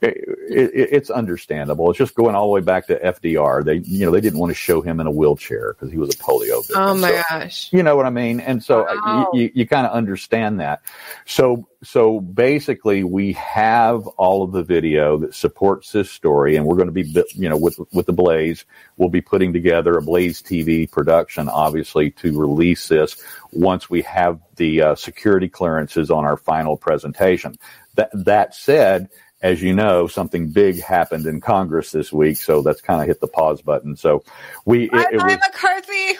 it, 0.00 0.16
it, 0.48 0.88
it's 0.92 1.10
understandable. 1.10 1.90
It's 1.90 1.98
just 1.98 2.14
going 2.14 2.34
all 2.34 2.46
the 2.46 2.52
way 2.52 2.60
back 2.60 2.86
to 2.88 2.98
FDR. 2.98 3.64
They, 3.64 3.76
you 3.76 4.04
know, 4.04 4.12
they 4.12 4.20
didn't 4.20 4.38
want 4.38 4.50
to 4.50 4.54
show 4.54 4.80
him 4.80 5.00
in 5.00 5.06
a 5.06 5.10
wheelchair 5.10 5.72
because 5.72 5.90
he 5.90 5.98
was 5.98 6.14
a 6.14 6.18
polio 6.18 6.66
victim. 6.66 6.76
Oh 6.82 6.94
my 6.94 7.10
so, 7.10 7.22
gosh! 7.30 7.72
You 7.72 7.82
know 7.82 7.96
what 7.96 8.06
I 8.06 8.10
mean? 8.10 8.40
And 8.40 8.62
so 8.62 8.84
wow. 8.84 9.30
you, 9.32 9.42
you, 9.42 9.50
you 9.54 9.66
kind 9.66 9.86
of 9.86 9.92
understand 9.92 10.60
that. 10.60 10.82
So, 11.24 11.68
so 11.82 12.20
basically, 12.20 13.04
we 13.04 13.32
have 13.34 14.06
all 14.06 14.42
of 14.42 14.52
the 14.52 14.62
video 14.62 15.18
that 15.18 15.34
supports 15.34 15.92
this 15.92 16.10
story, 16.10 16.56
and 16.56 16.66
we're 16.66 16.76
going 16.76 16.92
to 16.92 16.92
be, 16.92 17.24
you 17.34 17.48
know, 17.48 17.56
with 17.56 17.78
with 17.92 18.06
the 18.06 18.12
Blaze, 18.12 18.64
we'll 18.96 19.08
be 19.08 19.22
putting 19.22 19.52
together 19.52 19.96
a 19.96 20.02
Blaze 20.02 20.42
TV 20.42 20.90
production, 20.90 21.48
obviously, 21.48 22.10
to 22.12 22.38
release 22.38 22.88
this 22.88 23.22
once 23.52 23.88
we 23.88 24.02
have 24.02 24.40
the 24.56 24.82
uh, 24.82 24.94
security 24.94 25.48
clearances 25.48 26.10
on 26.10 26.24
our 26.24 26.36
final 26.36 26.76
presentation. 26.76 27.58
That 27.94 28.10
that 28.12 28.54
said 28.54 29.08
as 29.42 29.62
you 29.62 29.74
know, 29.74 30.06
something 30.06 30.50
big 30.50 30.82
happened 30.82 31.26
in 31.26 31.40
Congress 31.40 31.90
this 31.90 32.12
week, 32.12 32.38
so 32.38 32.62
that's 32.62 32.80
kind 32.80 33.00
of 33.00 33.06
hit 33.06 33.20
the 33.20 33.28
pause 33.28 33.62
button. 33.62 33.96
So 33.96 34.24
we, 34.64 34.84
it, 34.84 35.06
it 35.12 35.22
was, 35.22 35.38
McCarthy. 35.46 36.18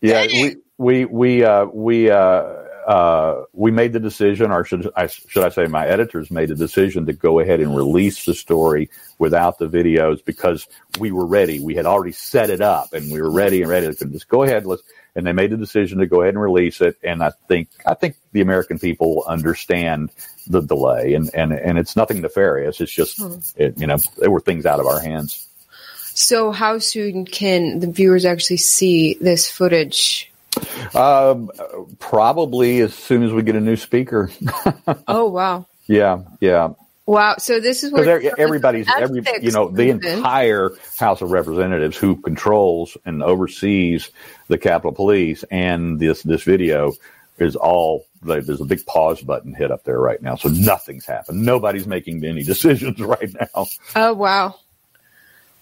Yeah, 0.00 0.26
we 0.26 0.56
we 0.78 1.04
we 1.04 1.44
uh, 1.44 1.66
we 1.66 2.10
uh, 2.10 2.16
uh, 2.86 3.44
we 3.52 3.70
made 3.70 3.92
the 3.92 4.00
decision, 4.00 4.50
or 4.50 4.64
should 4.64 4.90
I 4.96 5.06
should 5.06 5.44
I 5.44 5.50
say, 5.50 5.66
my 5.66 5.86
editors 5.86 6.30
made 6.30 6.48
the 6.48 6.54
decision 6.54 7.06
to 7.06 7.12
go 7.12 7.38
ahead 7.38 7.60
and 7.60 7.76
release 7.76 8.24
the 8.24 8.34
story 8.34 8.90
without 9.18 9.58
the 9.58 9.68
videos 9.68 10.24
because 10.24 10.66
we 10.98 11.12
were 11.12 11.26
ready. 11.26 11.60
We 11.60 11.74
had 11.74 11.86
already 11.86 12.12
set 12.12 12.50
it 12.50 12.60
up, 12.60 12.92
and 12.92 13.12
we 13.12 13.20
were 13.20 13.30
ready 13.30 13.62
and 13.62 13.70
ready 13.70 13.92
to 13.92 14.04
just 14.06 14.28
go 14.28 14.42
ahead. 14.42 14.66
Let's 14.66 14.82
and 15.14 15.26
they 15.26 15.32
made 15.32 15.50
the 15.50 15.56
decision 15.56 15.98
to 15.98 16.06
go 16.06 16.22
ahead 16.22 16.34
and 16.34 16.42
release 16.42 16.80
it. 16.80 16.96
And 17.02 17.22
I 17.22 17.32
think 17.48 17.68
I 17.86 17.94
think 17.94 18.16
the 18.32 18.40
American 18.40 18.78
people 18.78 19.24
understand 19.26 20.10
the 20.46 20.60
delay, 20.60 21.14
and 21.14 21.30
and 21.34 21.52
and 21.52 21.78
it's 21.78 21.96
nothing 21.96 22.20
nefarious. 22.20 22.80
It's 22.80 22.92
just 22.92 23.18
hmm. 23.18 23.38
it, 23.56 23.78
you 23.78 23.86
know 23.86 23.96
there 24.18 24.30
were 24.30 24.40
things 24.40 24.66
out 24.66 24.80
of 24.80 24.86
our 24.86 25.00
hands. 25.00 25.46
So 26.12 26.50
how 26.50 26.78
soon 26.78 27.24
can 27.24 27.78
the 27.80 27.86
viewers 27.86 28.24
actually 28.24 28.58
see 28.58 29.14
this 29.14 29.50
footage? 29.50 30.30
Um, 30.94 31.50
probably 31.98 32.80
as 32.80 32.92
soon 32.92 33.22
as 33.22 33.32
we 33.32 33.42
get 33.42 33.54
a 33.54 33.60
new 33.60 33.76
speaker. 33.76 34.30
oh 35.08 35.28
wow! 35.28 35.66
Yeah, 35.86 36.22
yeah. 36.40 36.70
Wow. 37.10 37.34
So 37.38 37.58
this 37.58 37.82
is 37.82 37.90
where 37.90 38.22
everybody's 38.38 38.86
every 38.88 39.24
you 39.42 39.50
know 39.50 39.68
the 39.68 39.90
entire 39.90 40.70
House 40.96 41.20
of 41.20 41.32
Representatives 41.32 41.96
who 41.96 42.14
controls 42.14 42.96
and 43.04 43.20
oversees 43.20 44.12
the 44.46 44.56
Capitol 44.56 44.92
Police 44.92 45.42
and 45.50 45.98
this 45.98 46.22
this 46.22 46.44
video 46.44 46.92
is 47.36 47.56
all 47.56 48.06
there's 48.22 48.60
a 48.60 48.64
big 48.64 48.86
pause 48.86 49.20
button 49.22 49.54
hit 49.54 49.72
up 49.72 49.82
there 49.82 49.98
right 49.98 50.22
now. 50.22 50.36
So 50.36 50.50
nothing's 50.50 51.04
happened. 51.04 51.44
Nobody's 51.44 51.84
making 51.84 52.24
any 52.24 52.42
decisions 52.44 53.00
right 53.00 53.34
now. 53.34 53.66
Oh 53.96 54.14
wow. 54.14 54.54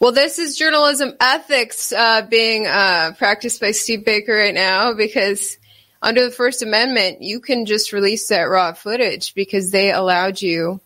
Well, 0.01 0.13
this 0.13 0.39
is 0.39 0.55
journalism 0.55 1.15
ethics 1.19 1.95
uh, 1.95 2.27
being 2.29 2.67
uh, 2.67 3.15
practiced 3.17 3.59
by 3.59 3.71
Steve 3.71 4.05
Baker 4.05 4.35
right 4.35 4.53
now 4.53 4.93
because 4.93 5.57
under 6.03 6.27
the 6.27 6.31
First 6.31 6.63
Amendment, 6.63 7.23
you 7.23 7.41
can 7.41 7.65
just 7.65 7.95
release 7.95 8.29
that 8.29 8.43
raw 8.43 8.75
footage 8.75 9.33
because 9.33 9.71
they 9.71 9.91
allowed 9.91 10.43
you 10.43 10.83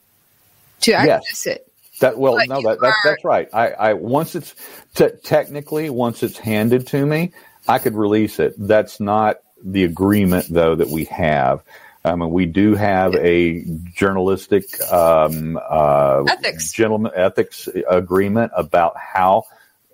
to 0.83 0.95
access 0.95 1.09
Yes. 1.09 1.47
it. 1.47 1.67
That 2.01 2.19
well, 2.19 2.37
But 2.37 2.49
no, 2.49 2.63
that, 2.63 2.81
that 2.81 2.95
that's 3.05 3.25
right. 3.25 3.49
I, 3.53 3.69
I 3.73 3.93
once 3.95 4.35
it's 4.35 4.55
te- 4.95 5.11
technically 5.25 5.91
once 5.91 6.23
it's 6.23 6.39
handed 6.39 6.87
to 6.89 7.05
me, 7.07 7.33
I 7.69 7.79
could 7.79 7.95
release 7.95 8.41
it. 8.41 8.55
That's 8.59 9.01
not 9.01 9.39
the 9.65 9.85
agreement 9.85 10.49
though 10.51 10.75
that 10.77 10.89
we 10.89 11.05
have. 11.07 11.63
I 12.05 12.17
mean, 12.17 12.31
we 12.31 12.47
do 12.47 12.75
have 12.75 13.15
a 13.15 13.65
journalistic 13.95 14.65
um, 14.93 15.59
uh, 15.63 16.25
Ethics. 16.29 16.73
gentleman 16.73 17.13
ethics 17.15 17.69
agreement 17.89 18.53
about 18.57 18.97
how 18.99 19.45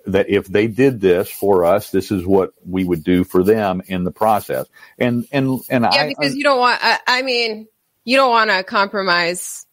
that 0.07 0.29
if 0.29 0.47
they 0.47 0.67
did 0.67 1.01
this 1.01 1.29
for 1.29 1.65
us, 1.65 1.91
this 1.91 2.11
is 2.11 2.25
what 2.25 2.53
we 2.67 2.83
would 2.83 3.03
do 3.03 3.23
for 3.23 3.43
them 3.43 3.83
in 3.87 4.03
the 4.05 4.11
process. 4.11 4.67
And 4.97 5.27
and 5.31 5.61
and 5.69 5.85
Yeah, 5.91 6.05
I 6.05 6.07
because 6.07 6.35
you 6.35 6.43
don't 6.43 6.59
want. 6.59 6.79
I, 6.83 6.99
I 7.07 7.21
mean, 7.21 7.67
you 8.05 8.17
don't 8.17 8.31
want 8.31 8.49
to 8.49 8.63
compromise 8.63 9.67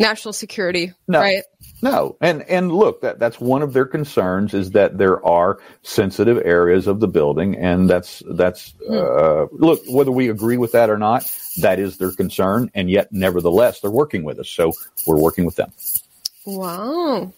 national 0.00 0.32
security, 0.32 0.92
No. 1.06 1.20
right? 1.20 1.44
No, 1.82 2.16
and 2.20 2.42
and 2.42 2.72
look, 2.72 3.02
that 3.02 3.18
that's 3.18 3.40
one 3.40 3.62
of 3.62 3.72
their 3.72 3.86
concerns 3.86 4.54
is 4.54 4.72
that 4.72 4.98
there 4.98 5.24
are 5.24 5.60
sensitive 5.82 6.42
areas 6.44 6.86
of 6.86 7.00
the 7.00 7.08
building, 7.08 7.56
and 7.56 7.88
that's 7.88 8.22
that's 8.32 8.74
uh, 8.90 9.46
look 9.52 9.80
whether 9.88 10.12
we 10.12 10.28
agree 10.28 10.58
with 10.58 10.72
that 10.72 10.90
or 10.90 10.98
not, 10.98 11.24
that 11.58 11.78
is 11.78 11.96
their 11.98 12.12
concern, 12.12 12.70
and 12.74 12.90
yet 12.90 13.12
nevertheless 13.12 13.80
they're 13.80 13.90
working 13.90 14.24
with 14.24 14.38
us, 14.40 14.50
so 14.50 14.72
we're 15.06 15.20
working 15.20 15.46
with 15.46 15.56
them. 15.56 15.72
Wow. 16.46 17.32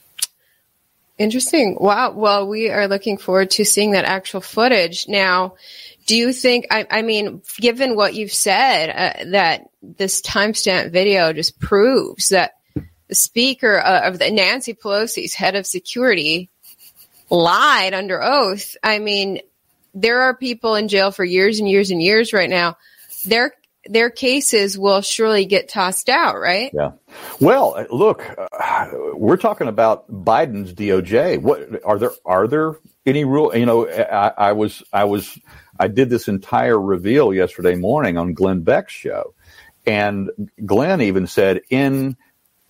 Interesting. 1.19 1.77
Wow. 1.81 2.13
Well, 2.13 2.49
we 2.49 2.71
are 2.71 2.89
looking 2.89 3.19
forward 3.19 3.51
to 3.53 3.65
seeing 3.65 3.93
that 3.93 4.05
actual 4.07 4.41
footage. 4.41 5.07
Now, 5.09 5.55
do 6.13 6.19
you 6.19 6.35
think, 6.35 6.67
I, 6.71 6.87
I 6.91 7.01
mean, 7.01 7.41
given 7.57 7.97
what 7.97 8.13
you've 8.13 8.35
said, 8.35 8.91
uh, 8.91 9.31
that 9.31 9.71
this 9.81 10.21
timestamp 10.21 10.93
video 10.93 11.33
just 11.33 11.59
proves 11.59 12.29
that 12.29 12.59
the 13.09 13.15
speaker 13.15 13.81
uh, 13.81 14.09
of 14.09 14.19
the 14.19 14.31
Nancy 14.31 14.75
Pelosi's 14.75 15.33
head 15.33 15.57
of 15.57 15.67
security 15.67 16.51
lied 17.31 17.95
under 17.95 18.23
oath? 18.23 18.77
I 18.83 18.99
mean, 18.99 19.41
there 19.95 20.21
are 20.21 20.37
people 20.37 20.75
in 20.75 20.89
jail 20.89 21.13
for 21.13 21.25
years 21.25 21.61
and 21.61 21.67
years 21.67 21.91
and 21.91 22.03
years 22.03 22.35
right 22.35 22.51
now. 22.51 22.77
Their 23.25 23.55
their 23.87 24.11
cases 24.11 24.79
will 24.79 25.01
surely 25.01 25.47
get 25.47 25.71
tossed 25.71 26.11
out, 26.11 26.39
right? 26.39 26.71
Yeah. 26.75 26.93
Well, 27.41 27.87
look, 27.91 28.23
uh, 28.39 28.89
we're 29.15 29.39
talking 29.39 29.67
about 29.67 30.13
Biden's 30.13 30.75
DOJ. 30.75 31.41
What 31.41 31.83
are 31.87 31.99
there? 31.99 32.11
Are 32.27 32.47
there 32.47 32.75
any 33.07 33.25
rule? 33.25 33.57
You 33.57 33.65
know, 33.65 33.89
I, 33.89 34.33
I 34.37 34.53
was, 34.53 34.83
I 34.93 35.05
was, 35.05 35.39
I 35.79 35.89
did 35.89 36.11
this 36.11 36.29
entire 36.29 36.81
reveal 36.81 37.33
yesterday 37.33 37.75
morning 37.75 38.19
on 38.19 38.35
Glenn 38.35 38.63
Beck's 38.63 38.93
show, 38.93 39.35
and 39.87 40.31
Glenn 40.65 41.01
even 41.01 41.27
said 41.27 41.63
in 41.71 42.17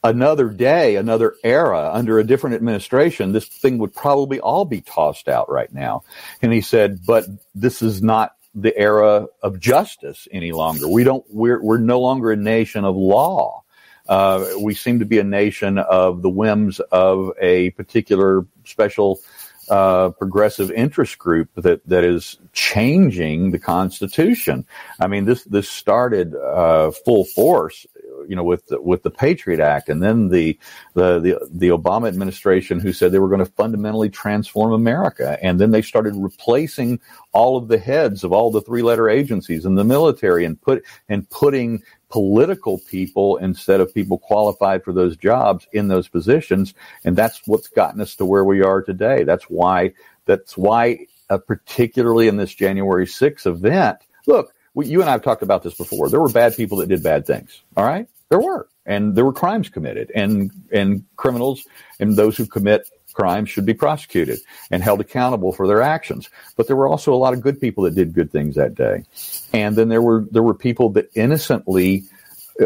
another 0.04 0.48
day, 0.48 0.96
another 0.96 1.36
era, 1.44 1.90
under 1.92 2.18
a 2.18 2.24
different 2.24 2.56
administration, 2.56 3.32
this 3.32 3.46
thing 3.46 3.78
would 3.78 3.94
probably 3.94 4.40
all 4.40 4.64
be 4.64 4.80
tossed 4.80 5.28
out 5.28 5.50
right 5.50 5.72
now. 5.72 6.02
And 6.40 6.52
he 6.52 6.60
said, 6.60 7.04
but 7.06 7.24
this 7.54 7.82
is 7.82 8.02
not 8.02 8.34
the 8.54 8.76
era 8.76 9.28
of 9.42 9.60
justice 9.60 10.28
any 10.30 10.52
longer. 10.52 10.88
We 10.88 11.04
don't, 11.04 11.24
we're, 11.30 11.62
we're 11.62 11.78
no 11.78 12.00
longer 12.00 12.32
a 12.32 12.36
nation 12.36 12.84
of 12.84 12.96
law. 12.96 13.62
Uh, 14.08 14.44
we 14.60 14.74
seem 14.74 14.98
to 14.98 15.04
be 15.04 15.20
a 15.20 15.24
nation 15.24 15.78
of 15.78 16.22
the 16.22 16.28
whims 16.28 16.80
of 16.80 17.30
a 17.40 17.70
particular 17.70 18.44
special 18.64 19.20
uh, 19.68 20.11
progressive 20.11 20.70
interest 20.70 21.18
group 21.18 21.48
that 21.57 21.87
that 21.87 22.05
is 22.05 22.38
changing 22.53 23.51
the 23.51 23.59
Constitution. 23.59 24.66
I 25.01 25.07
mean, 25.07 25.25
this 25.25 25.44
this 25.44 25.68
started 25.68 26.35
uh, 26.35 26.90
full 26.90 27.25
force, 27.25 27.87
you 28.29 28.37
know, 28.37 28.44
with 28.44 28.66
the, 28.66 28.81
with 28.81 29.03
the 29.03 29.11
Patriot 29.11 29.61
Act, 29.61 29.88
and 29.88 30.03
then 30.03 30.29
the 30.29 30.59
the 30.94 31.20
the, 31.20 31.48
the 31.51 31.68
Obama 31.68 32.09
administration, 32.09 32.81
who 32.81 32.92
said 32.92 33.12
they 33.12 33.18
were 33.18 33.29
going 33.29 33.38
to 33.44 33.53
fundamentally 33.53 34.11
transform 34.11 34.72
America, 34.72 35.38
and 35.42 35.61
then 35.61 35.70
they 35.70 35.83
started 35.83 36.14
replacing 36.16 37.01
all 37.33 37.57
of 37.57 37.68
the 37.68 37.79
heads 37.79 38.25
of 38.25 38.33
all 38.33 38.51
the 38.51 38.61
three 38.62 38.83
letter 38.83 39.09
agencies 39.09 39.64
in 39.64 39.77
the 39.77 39.85
military, 39.85 40.44
and 40.44 40.61
put 40.61 40.85
and 41.09 41.29
putting 41.31 41.83
political 42.12 42.79
people 42.79 43.38
instead 43.38 43.81
of 43.81 43.94
people 43.94 44.18
qualified 44.18 44.85
for 44.85 44.92
those 44.92 45.16
jobs 45.16 45.66
in 45.72 45.88
those 45.88 46.09
positions. 46.09 46.75
And 47.05 47.16
that's 47.16 47.40
what's 47.46 47.68
gotten 47.68 48.03
us 48.03 48.14
to 48.16 48.27
where 48.27 48.44
we 48.44 48.62
are 48.62 48.83
today. 48.83 49.25
That's 49.25 49.44
why 49.44 49.94
that's 50.27 50.57
why 50.57 51.07
uh, 51.31 51.38
particularly 51.38 52.29
in 52.29 52.37
this 52.37 52.55
January 52.55 53.07
6th 53.07 53.46
event 53.46 53.98
look 54.27 54.53
we, 54.75 54.87
you 54.87 55.01
and 55.01 55.09
I 55.09 55.12
have 55.12 55.22
talked 55.22 55.42
about 55.42 55.62
this 55.62 55.75
before. 55.75 56.09
There 56.11 56.20
were 56.20 56.29
bad 56.29 56.55
people 56.55 56.79
that 56.79 56.88
did 56.88 57.03
bad 57.03 57.27
things 57.27 57.62
all 57.77 57.85
right? 57.85 58.07
There 58.29 58.40
were. 58.40 58.68
And 58.85 59.14
there 59.14 59.25
were 59.25 59.33
crimes 59.33 59.70
committed 59.70 60.12
and 60.14 60.51
and 60.70 61.05
criminals 61.16 61.66
and 61.98 62.16
those 62.16 62.37
who 62.37 62.46
commit 62.46 62.90
crimes 63.12 63.51
should 63.51 63.66
be 63.66 63.75
prosecuted 63.75 64.40
and 64.70 64.83
held 64.83 65.01
accountable 65.01 65.53
for 65.53 65.66
their 65.66 65.83
actions. 65.83 66.29
But 66.57 66.66
there 66.66 66.77
were 66.77 66.88
also 66.88 67.12
a 67.12 67.16
lot 67.16 67.35
of 67.35 67.40
good 67.40 67.61
people 67.61 67.85
that 67.85 67.94
did 67.94 68.14
good 68.14 68.31
things 68.31 68.57
that 68.57 68.75
day. 68.75 69.05
And 69.53 69.77
then 69.77 69.88
there 69.88 70.03
were 70.03 70.27
there 70.31 70.42
were 70.42 70.55
people 70.55 70.90
that 70.90 71.11
innocently 71.14 72.05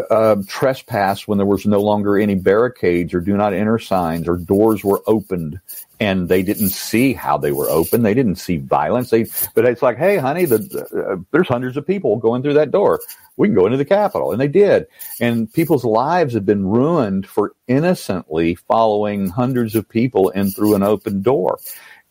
uh, 0.09 0.37
trespassed 0.47 1.27
when 1.27 1.37
there 1.37 1.47
was 1.47 1.65
no 1.65 1.81
longer 1.81 2.17
any 2.17 2.35
barricades 2.35 3.13
or 3.13 3.21
do 3.21 3.37
not 3.37 3.53
enter 3.53 3.79
signs 3.79 4.27
or 4.27 4.37
doors 4.37 4.83
were 4.83 5.01
opened 5.07 5.59
and 5.99 6.29
they 6.29 6.43
didn't 6.43 6.69
see 6.69 7.13
how 7.13 7.37
they 7.37 7.51
were 7.51 7.69
open. 7.69 8.03
They 8.03 8.13
didn't 8.13 8.35
see 8.35 8.57
violence. 8.57 9.09
They, 9.09 9.25
but 9.55 9.65
it's 9.65 9.81
like, 9.81 9.97
hey, 9.97 10.17
honey, 10.17 10.45
the, 10.45 10.87
uh, 11.11 11.23
there's 11.31 11.47
hundreds 11.47 11.77
of 11.77 11.87
people 11.87 12.17
going 12.17 12.43
through 12.43 12.53
that 12.53 12.71
door. 12.71 12.99
We 13.35 13.47
can 13.47 13.55
go 13.55 13.65
into 13.65 13.77
the 13.77 13.85
Capitol, 13.85 14.31
and 14.31 14.39
they 14.39 14.47
did. 14.47 14.87
And 15.19 15.51
people's 15.51 15.83
lives 15.83 16.33
have 16.33 16.45
been 16.45 16.65
ruined 16.67 17.27
for 17.27 17.53
innocently 17.67 18.55
following 18.55 19.29
hundreds 19.29 19.75
of 19.75 19.87
people 19.89 20.29
in 20.29 20.51
through 20.51 20.75
an 20.75 20.83
open 20.83 21.21
door. 21.21 21.59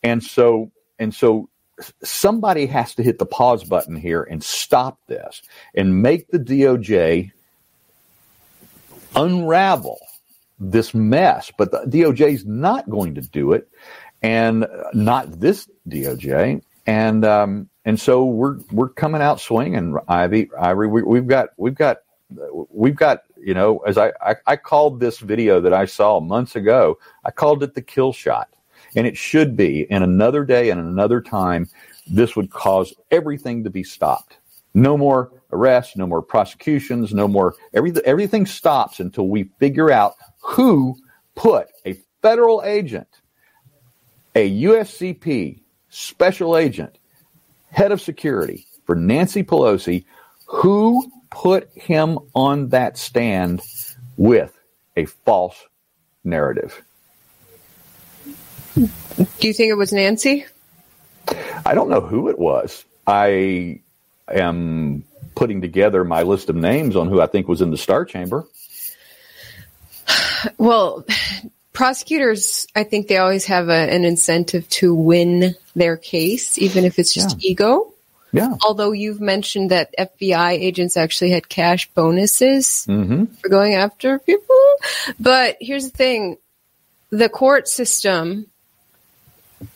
And 0.02 0.22
so, 0.22 0.70
and 0.98 1.14
so 1.14 1.48
somebody 2.02 2.66
has 2.66 2.94
to 2.94 3.02
hit 3.02 3.18
the 3.18 3.26
pause 3.26 3.64
button 3.64 3.96
here 3.96 4.22
and 4.22 4.42
stop 4.42 4.98
this 5.06 5.42
and 5.74 6.02
make 6.02 6.28
the 6.30 6.38
DOJ 6.38 7.32
unravel 9.14 9.98
this 10.58 10.94
mess. 10.94 11.52
But 11.56 11.70
the 11.70 11.78
DOJ 11.86 12.32
is 12.32 12.44
not 12.44 12.88
going 12.88 13.14
to 13.14 13.20
do 13.20 13.52
it, 13.52 13.68
and 14.22 14.66
not 14.94 15.40
this 15.40 15.68
DOJ. 15.88 16.62
And 16.86 17.24
um, 17.24 17.68
and 17.84 18.00
so 18.00 18.24
we're 18.24 18.58
we're 18.70 18.88
coming 18.88 19.22
out 19.22 19.40
swinging, 19.40 19.96
Ivory. 20.08 20.48
We, 20.88 21.02
we've 21.02 21.26
got 21.26 21.50
we've 21.56 21.74
got 21.74 21.98
we've 22.70 22.96
got 22.96 23.22
you 23.38 23.54
know 23.54 23.78
as 23.78 23.98
I, 23.98 24.12
I 24.20 24.36
I 24.46 24.56
called 24.56 25.00
this 25.00 25.18
video 25.18 25.60
that 25.60 25.72
I 25.72 25.84
saw 25.84 26.20
months 26.20 26.56
ago. 26.56 26.98
I 27.24 27.30
called 27.30 27.62
it 27.62 27.74
the 27.74 27.82
kill 27.82 28.12
shot, 28.12 28.48
and 28.94 29.06
it 29.06 29.16
should 29.16 29.56
be 29.56 29.86
in 29.90 30.02
another 30.02 30.44
day 30.44 30.70
and 30.70 30.80
another 30.80 31.20
time. 31.20 31.68
This 32.08 32.36
would 32.36 32.50
cause 32.50 32.94
everything 33.10 33.64
to 33.64 33.70
be 33.70 33.82
stopped. 33.82 34.38
No 34.74 34.96
more 34.96 35.32
arrests, 35.52 35.96
no 35.96 36.06
more 36.06 36.22
prosecutions, 36.22 37.12
no 37.14 37.26
more 37.26 37.54
everything. 37.72 38.02
Everything 38.04 38.46
stops 38.46 39.00
until 39.00 39.28
we 39.28 39.44
figure 39.58 39.90
out 39.90 40.14
who 40.46 40.96
put 41.34 41.68
a 41.84 41.94
federal 42.22 42.62
agent, 42.64 43.08
a 44.34 44.62
USCP 44.62 45.60
special 45.90 46.56
agent, 46.56 46.98
head 47.70 47.92
of 47.92 48.00
security 48.00 48.66
for 48.84 48.94
Nancy 48.94 49.42
Pelosi, 49.42 50.04
who 50.46 51.10
put 51.30 51.70
him 51.74 52.18
on 52.34 52.68
that 52.68 52.96
stand 52.96 53.60
with 54.16 54.56
a 54.96 55.04
false 55.04 55.56
narrative. 56.22 56.82
Do 58.74 58.88
you 59.40 59.52
think 59.52 59.70
it 59.70 59.76
was 59.76 59.92
Nancy? 59.92 60.46
I 61.64 61.74
don't 61.74 61.90
know 61.90 62.00
who 62.00 62.28
it 62.28 62.38
was. 62.38 62.84
I 63.06 63.80
am 64.28 65.04
putting 65.34 65.60
together 65.60 66.04
my 66.04 66.22
list 66.22 66.50
of 66.50 66.56
names 66.56 66.94
on 66.94 67.08
who 67.08 67.20
I 67.20 67.26
think 67.26 67.48
was 67.48 67.62
in 67.62 67.70
the 67.70 67.76
Star 67.76 68.04
Chamber. 68.04 68.46
Well, 70.58 71.04
prosecutors, 71.72 72.66
I 72.74 72.84
think 72.84 73.08
they 73.08 73.18
always 73.18 73.44
have 73.46 73.68
a, 73.68 73.92
an 73.92 74.04
incentive 74.04 74.68
to 74.70 74.94
win 74.94 75.54
their 75.74 75.96
case, 75.96 76.58
even 76.58 76.84
if 76.84 76.98
it's 76.98 77.12
just 77.12 77.44
ego. 77.44 77.92
Yeah. 78.32 78.54
Although 78.62 78.92
you've 78.92 79.20
mentioned 79.20 79.70
that 79.70 79.94
FBI 79.98 80.52
agents 80.52 80.96
actually 80.96 81.30
had 81.30 81.48
cash 81.48 81.88
bonuses 81.90 82.86
mm-hmm. 82.88 83.26
for 83.26 83.48
going 83.48 83.74
after 83.74 84.18
people. 84.18 84.56
But 85.20 85.56
here's 85.60 85.90
the 85.90 85.96
thing 85.96 86.38
the 87.10 87.28
court 87.28 87.68
system 87.68 88.46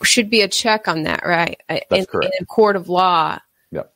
should 0.03 0.29
be 0.29 0.41
a 0.41 0.47
check 0.47 0.87
on 0.87 1.03
that, 1.03 1.25
right? 1.25 1.61
That's 1.67 1.85
in, 1.91 2.05
correct. 2.05 2.35
in 2.37 2.43
a 2.43 2.45
court 2.45 2.75
of 2.75 2.89
law, 2.89 3.39
Yep. 3.71 3.93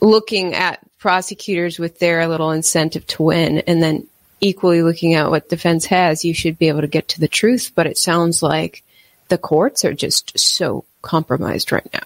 looking 0.00 0.54
at 0.54 0.80
prosecutors 0.98 1.78
with 1.78 1.98
their 1.98 2.28
little 2.28 2.50
incentive 2.50 3.06
to 3.06 3.22
win 3.22 3.58
and 3.66 3.82
then 3.82 4.06
equally 4.40 4.82
looking 4.82 5.14
at 5.14 5.30
what 5.30 5.48
defense 5.48 5.86
has, 5.86 6.24
you 6.24 6.34
should 6.34 6.58
be 6.58 6.68
able 6.68 6.82
to 6.82 6.86
get 6.86 7.08
to 7.08 7.20
the 7.20 7.28
truth. 7.28 7.72
But 7.74 7.86
it 7.86 7.98
sounds 7.98 8.42
like 8.42 8.82
the 9.28 9.38
courts 9.38 9.84
are 9.84 9.94
just 9.94 10.38
so 10.38 10.84
compromised 11.02 11.72
right 11.72 11.88
now. 11.92 12.02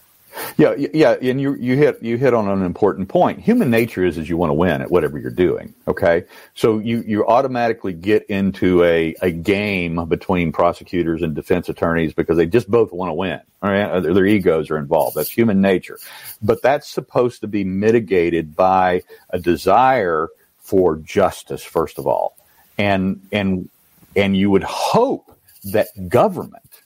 Yeah, 0.57 0.75
yeah, 0.77 1.17
and 1.21 1.41
you 1.41 1.55
you 1.55 1.77
hit 1.77 2.03
you 2.03 2.17
hit 2.17 2.35
on 2.35 2.49
an 2.49 2.63
important 2.63 3.09
point. 3.09 3.41
Human 3.41 3.71
nature 3.71 4.05
is 4.05 4.17
as 4.17 4.29
you 4.29 4.37
want 4.37 4.51
to 4.51 4.55
win 4.55 4.81
at 4.81 4.91
whatever 4.91 5.19
you're 5.19 5.31
doing. 5.31 5.75
Okay, 5.89 6.25
so 6.55 6.79
you 6.79 7.03
you 7.07 7.27
automatically 7.27 7.93
get 7.93 8.27
into 8.27 8.85
a 8.85 9.15
a 9.23 9.31
game 9.31 10.05
between 10.07 10.53
prosecutors 10.53 11.23
and 11.23 11.35
defense 11.35 11.69
attorneys 11.69 12.13
because 12.13 12.37
they 12.37 12.47
just 12.47 12.71
both 12.71 12.93
want 12.93 13.11
to 13.11 13.15
win. 13.15 13.41
All 13.63 13.71
right, 13.71 14.01
their, 14.01 14.15
their 14.15 14.27
egos 14.27 14.71
are 14.71 14.79
involved. 14.79 15.17
That's 15.17 15.31
human 15.31 15.61
nature, 15.61 15.99
but 16.41 16.63
that's 16.63 16.89
supposed 16.89 17.41
to 17.41 17.49
be 17.49 17.65
mitigated 17.65 18.55
by 18.55 19.03
a 19.31 19.39
desire 19.39 20.29
for 20.71 20.97
justice, 20.99 21.65
first 21.65 21.99
of 21.99 22.07
all, 22.07 22.37
and 22.79 23.21
and 23.33 23.69
and 24.15 24.37
you 24.37 24.51
would 24.51 24.63
hope 24.63 25.37
that 25.73 25.89
government 26.09 26.83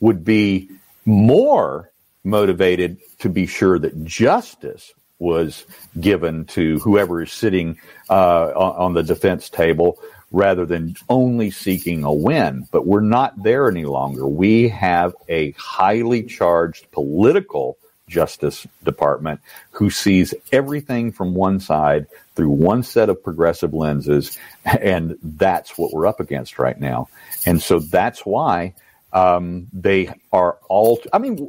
would 0.00 0.22
be 0.22 0.68
more 1.06 1.90
motivated 2.24 2.98
to 3.20 3.30
be 3.30 3.46
sure 3.46 3.78
that 3.78 4.04
justice 4.04 4.92
was 5.18 5.64
given 5.98 6.44
to 6.44 6.78
whoever 6.80 7.22
is 7.22 7.32
sitting 7.32 7.78
uh, 8.10 8.48
on 8.54 8.92
the 8.92 9.02
defense 9.02 9.48
table 9.48 9.98
rather 10.30 10.66
than 10.66 10.94
only 11.08 11.50
seeking 11.50 12.04
a 12.04 12.12
win. 12.12 12.66
But 12.70 12.86
we're 12.86 13.00
not 13.00 13.42
there 13.42 13.66
any 13.68 13.86
longer. 13.86 14.26
We 14.26 14.68
have 14.68 15.14
a 15.28 15.52
highly 15.52 16.24
charged 16.24 16.90
political 16.90 17.78
Justice 18.12 18.66
Department 18.84 19.40
who 19.70 19.90
sees 19.90 20.34
everything 20.52 21.10
from 21.10 21.34
one 21.34 21.58
side 21.58 22.06
through 22.36 22.50
one 22.50 22.82
set 22.82 23.08
of 23.08 23.22
progressive 23.22 23.72
lenses. 23.74 24.38
And 24.64 25.18
that's 25.22 25.76
what 25.78 25.92
we're 25.92 26.06
up 26.06 26.20
against 26.20 26.58
right 26.58 26.78
now. 26.78 27.08
And 27.46 27.60
so 27.60 27.78
that's 27.78 28.20
why 28.24 28.74
um, 29.12 29.68
they 29.72 30.12
are 30.32 30.58
all. 30.68 31.00
I 31.12 31.18
mean, 31.18 31.48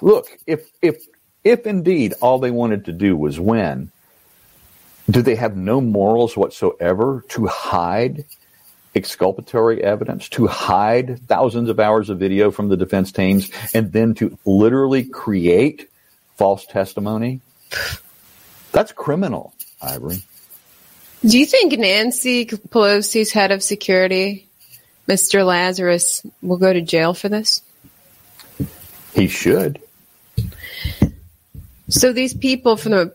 look 0.00 0.26
if 0.46 0.70
if 0.80 1.04
if 1.44 1.66
indeed 1.66 2.14
all 2.20 2.38
they 2.38 2.50
wanted 2.50 2.86
to 2.86 2.92
do 2.92 3.16
was 3.16 3.38
win, 3.38 3.90
do 5.10 5.22
they 5.22 5.34
have 5.34 5.56
no 5.56 5.80
morals 5.80 6.36
whatsoever 6.36 7.24
to 7.30 7.46
hide 7.46 8.24
exculpatory 8.94 9.82
evidence, 9.82 10.28
to 10.30 10.46
hide 10.46 11.20
thousands 11.26 11.68
of 11.68 11.80
hours 11.80 12.10
of 12.10 12.18
video 12.18 12.50
from 12.50 12.68
the 12.68 12.76
defense 12.76 13.12
teams, 13.12 13.50
and 13.74 13.92
then 13.92 14.14
to 14.14 14.38
literally 14.44 15.04
create 15.04 15.88
false 16.36 16.66
testimony? 16.66 17.40
That's 18.72 18.92
criminal, 18.92 19.54
Ivory. 19.80 20.22
Do 21.24 21.38
you 21.38 21.46
think 21.46 21.78
Nancy 21.78 22.46
Pelosi's 22.46 23.32
head 23.32 23.52
of 23.52 23.62
security 23.62 24.48
Mr. 25.08 25.44
Lazarus 25.44 26.24
will 26.42 26.56
go 26.56 26.72
to 26.72 26.80
jail 26.80 27.14
for 27.14 27.28
this? 27.28 27.62
He 29.14 29.28
should. 29.28 29.80
So 31.88 32.12
these 32.12 32.34
people 32.34 32.76
from 32.76 32.92
the 32.92 33.14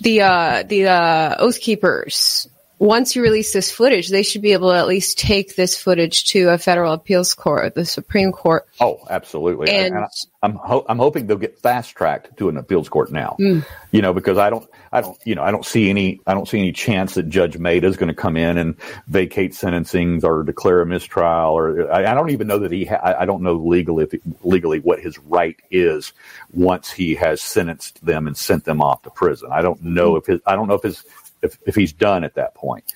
the 0.00 0.20
uh, 0.22 0.62
the 0.62 0.86
uh, 0.86 1.36
Oath 1.38 1.60
Keepers, 1.60 2.48
once 2.78 3.14
you 3.14 3.22
release 3.22 3.52
this 3.52 3.70
footage, 3.70 4.08
they 4.08 4.22
should 4.22 4.42
be 4.42 4.52
able 4.52 4.70
to 4.70 4.76
at 4.76 4.86
least 4.86 5.18
take 5.18 5.56
this 5.56 5.80
footage 5.80 6.24
to 6.24 6.48
a 6.48 6.58
federal 6.58 6.92
appeals 6.92 7.34
court, 7.34 7.74
the 7.74 7.84
Supreme 7.84 8.32
Court. 8.32 8.66
Oh, 8.80 9.00
absolutely. 9.08 9.70
And, 9.70 9.94
and 9.94 10.04
I, 10.42 10.46
am 10.46 10.54
ho- 10.56 10.84
I'm 10.88 10.98
hoping 10.98 11.26
they'll 11.26 11.36
get 11.36 11.58
fast 11.58 11.94
tracked 11.94 12.36
to 12.38 12.48
an 12.48 12.56
appeals 12.56 12.88
court 12.88 13.12
now. 13.12 13.36
Mm. 13.38 13.64
You 13.92 14.02
know, 14.02 14.12
because 14.12 14.38
I 14.38 14.50
don't 14.50 14.68
I 14.94 15.00
don't, 15.00 15.18
you 15.24 15.34
know, 15.34 15.42
I 15.42 15.50
don't 15.50 15.66
see 15.66 15.90
any, 15.90 16.20
I 16.24 16.34
don't 16.34 16.46
see 16.46 16.60
any 16.60 16.70
chance 16.70 17.14
that 17.14 17.28
Judge 17.28 17.58
Mehta 17.58 17.88
is 17.88 17.96
going 17.96 18.10
to 18.10 18.14
come 18.14 18.36
in 18.36 18.56
and 18.56 18.76
vacate 19.08 19.52
sentencing 19.52 20.24
or 20.24 20.44
declare 20.44 20.82
a 20.82 20.86
mistrial, 20.86 21.50
or 21.50 21.92
I, 21.92 22.12
I 22.12 22.14
don't 22.14 22.30
even 22.30 22.46
know 22.46 22.60
that 22.60 22.70
he, 22.70 22.84
ha- 22.84 23.16
I 23.18 23.24
don't 23.24 23.42
know 23.42 23.54
legally, 23.54 24.04
if, 24.04 24.14
legally 24.44 24.78
what 24.78 25.00
his 25.00 25.18
right 25.18 25.56
is 25.68 26.12
once 26.52 26.92
he 26.92 27.16
has 27.16 27.40
sentenced 27.40 28.06
them 28.06 28.28
and 28.28 28.36
sent 28.36 28.64
them 28.64 28.80
off 28.80 29.02
to 29.02 29.10
prison. 29.10 29.50
I 29.50 29.62
don't 29.62 29.82
know 29.82 30.14
if 30.14 30.26
his, 30.26 30.40
I 30.46 30.54
don't 30.54 30.68
know 30.68 30.74
if 30.74 30.82
his, 30.82 31.04
if, 31.44 31.58
if 31.66 31.74
he's 31.74 31.92
done 31.92 32.24
at 32.24 32.34
that 32.34 32.54
point, 32.54 32.92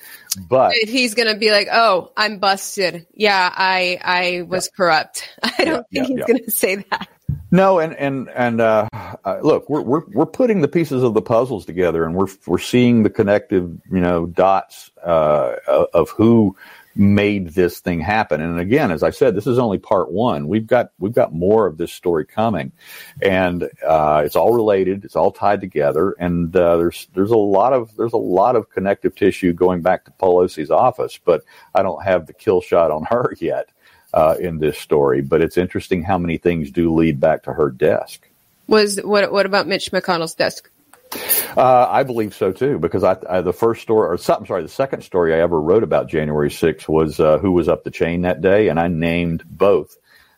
but 0.49 0.73
if 0.75 0.89
he's 0.89 1.13
going 1.13 1.31
to 1.33 1.39
be 1.39 1.51
like, 1.51 1.67
"Oh, 1.71 2.11
I'm 2.17 2.39
busted. 2.39 3.05
Yeah, 3.13 3.51
I 3.53 3.99
I 4.01 4.41
was 4.41 4.67
yeah. 4.67 4.77
corrupt." 4.77 5.29
I 5.43 5.65
don't 5.65 5.85
yeah, 5.89 6.03
think 6.03 6.09
yeah, 6.09 6.15
he's 6.17 6.25
going 6.25 6.45
to 6.45 6.51
say 6.51 6.75
that. 6.89 7.07
No, 7.51 7.79
and 7.79 7.95
and 7.95 8.29
and 8.29 8.61
uh, 8.61 8.87
uh, 8.93 9.39
look, 9.41 9.69
we're 9.69 9.81
we're 9.81 10.03
we're 10.13 10.25
putting 10.25 10.61
the 10.61 10.67
pieces 10.67 11.01
of 11.01 11.13
the 11.13 11.21
puzzles 11.21 11.65
together, 11.65 12.05
and 12.05 12.15
we're 12.15 12.27
we're 12.45 12.59
seeing 12.59 13.03
the 13.03 13.09
connective, 13.09 13.75
you 13.91 13.99
know, 13.99 14.27
dots 14.27 14.91
uh, 15.03 15.55
of 15.93 16.09
who 16.11 16.55
made 16.99 17.47
this 17.53 17.79
thing 17.79 18.01
happen. 18.01 18.41
And 18.41 18.59
again, 18.59 18.91
as 18.91 19.03
I 19.03 19.11
said, 19.11 19.33
this 19.33 19.47
is 19.47 19.57
only 19.57 19.77
part 19.77 20.11
one. 20.11 20.49
We've 20.49 20.67
got 20.67 20.91
we've 20.99 21.13
got 21.13 21.33
more 21.33 21.65
of 21.65 21.77
this 21.77 21.93
story 21.93 22.25
coming, 22.25 22.73
and 23.21 23.63
uh, 23.87 24.23
it's 24.25 24.35
all 24.35 24.53
related. 24.53 25.05
It's 25.05 25.15
all 25.15 25.31
tied 25.31 25.61
together, 25.61 26.11
and 26.19 26.53
uh, 26.53 26.75
there's 26.75 27.07
there's 27.13 27.31
a 27.31 27.37
lot 27.37 27.71
of 27.71 27.95
there's 27.95 28.13
a 28.13 28.17
lot 28.17 28.57
of 28.57 28.69
connective 28.69 29.15
tissue 29.15 29.53
going 29.53 29.81
back 29.81 30.05
to 30.05 30.11
Pelosi's 30.11 30.69
office. 30.69 31.17
But 31.23 31.43
I 31.73 31.83
don't 31.83 32.03
have 32.03 32.27
the 32.27 32.33
kill 32.33 32.59
shot 32.59 32.91
on 32.91 33.03
her 33.09 33.33
yet 33.39 33.69
uh, 34.13 34.35
in 34.37 34.59
this 34.59 34.77
story, 34.77 35.21
but 35.21 35.41
it's 35.41 35.57
interesting 35.57 36.03
how 36.03 36.17
many 36.17 36.37
things 36.37 36.69
do 36.69 36.93
lead 36.93 37.19
back 37.19 37.43
to 37.43 37.53
her 37.53 37.69
desk. 37.69 38.27
Was 38.67 38.99
what? 39.01 39.31
What 39.31 39.45
about 39.45 39.67
Mitch 39.67 39.91
McConnell's 39.91 40.35
desk? 40.35 40.69
Uh, 41.11 41.87
I 41.89 42.03
believe 42.03 42.35
so 42.35 42.51
too, 42.51 42.77
because 42.77 43.03
I, 43.03 43.17
I, 43.27 43.41
the 43.41 43.53
first 43.53 43.81
story, 43.81 44.09
or 44.09 44.13
I'm 44.13 44.45
sorry, 44.45 44.61
the 44.61 44.69
second 44.69 45.03
story 45.03 45.33
I 45.33 45.39
ever 45.39 45.59
wrote 45.59 45.83
about 45.83 46.07
January 46.07 46.49
6th 46.49 46.87
was 46.87 47.19
uh, 47.19 47.39
who 47.39 47.51
was 47.51 47.67
up 47.67 47.83
the 47.83 47.91
chain 47.91 48.21
that 48.21 48.41
day, 48.41 48.67
and 48.67 48.79
I 48.79 48.87
named 48.87 49.43
both 49.45 49.97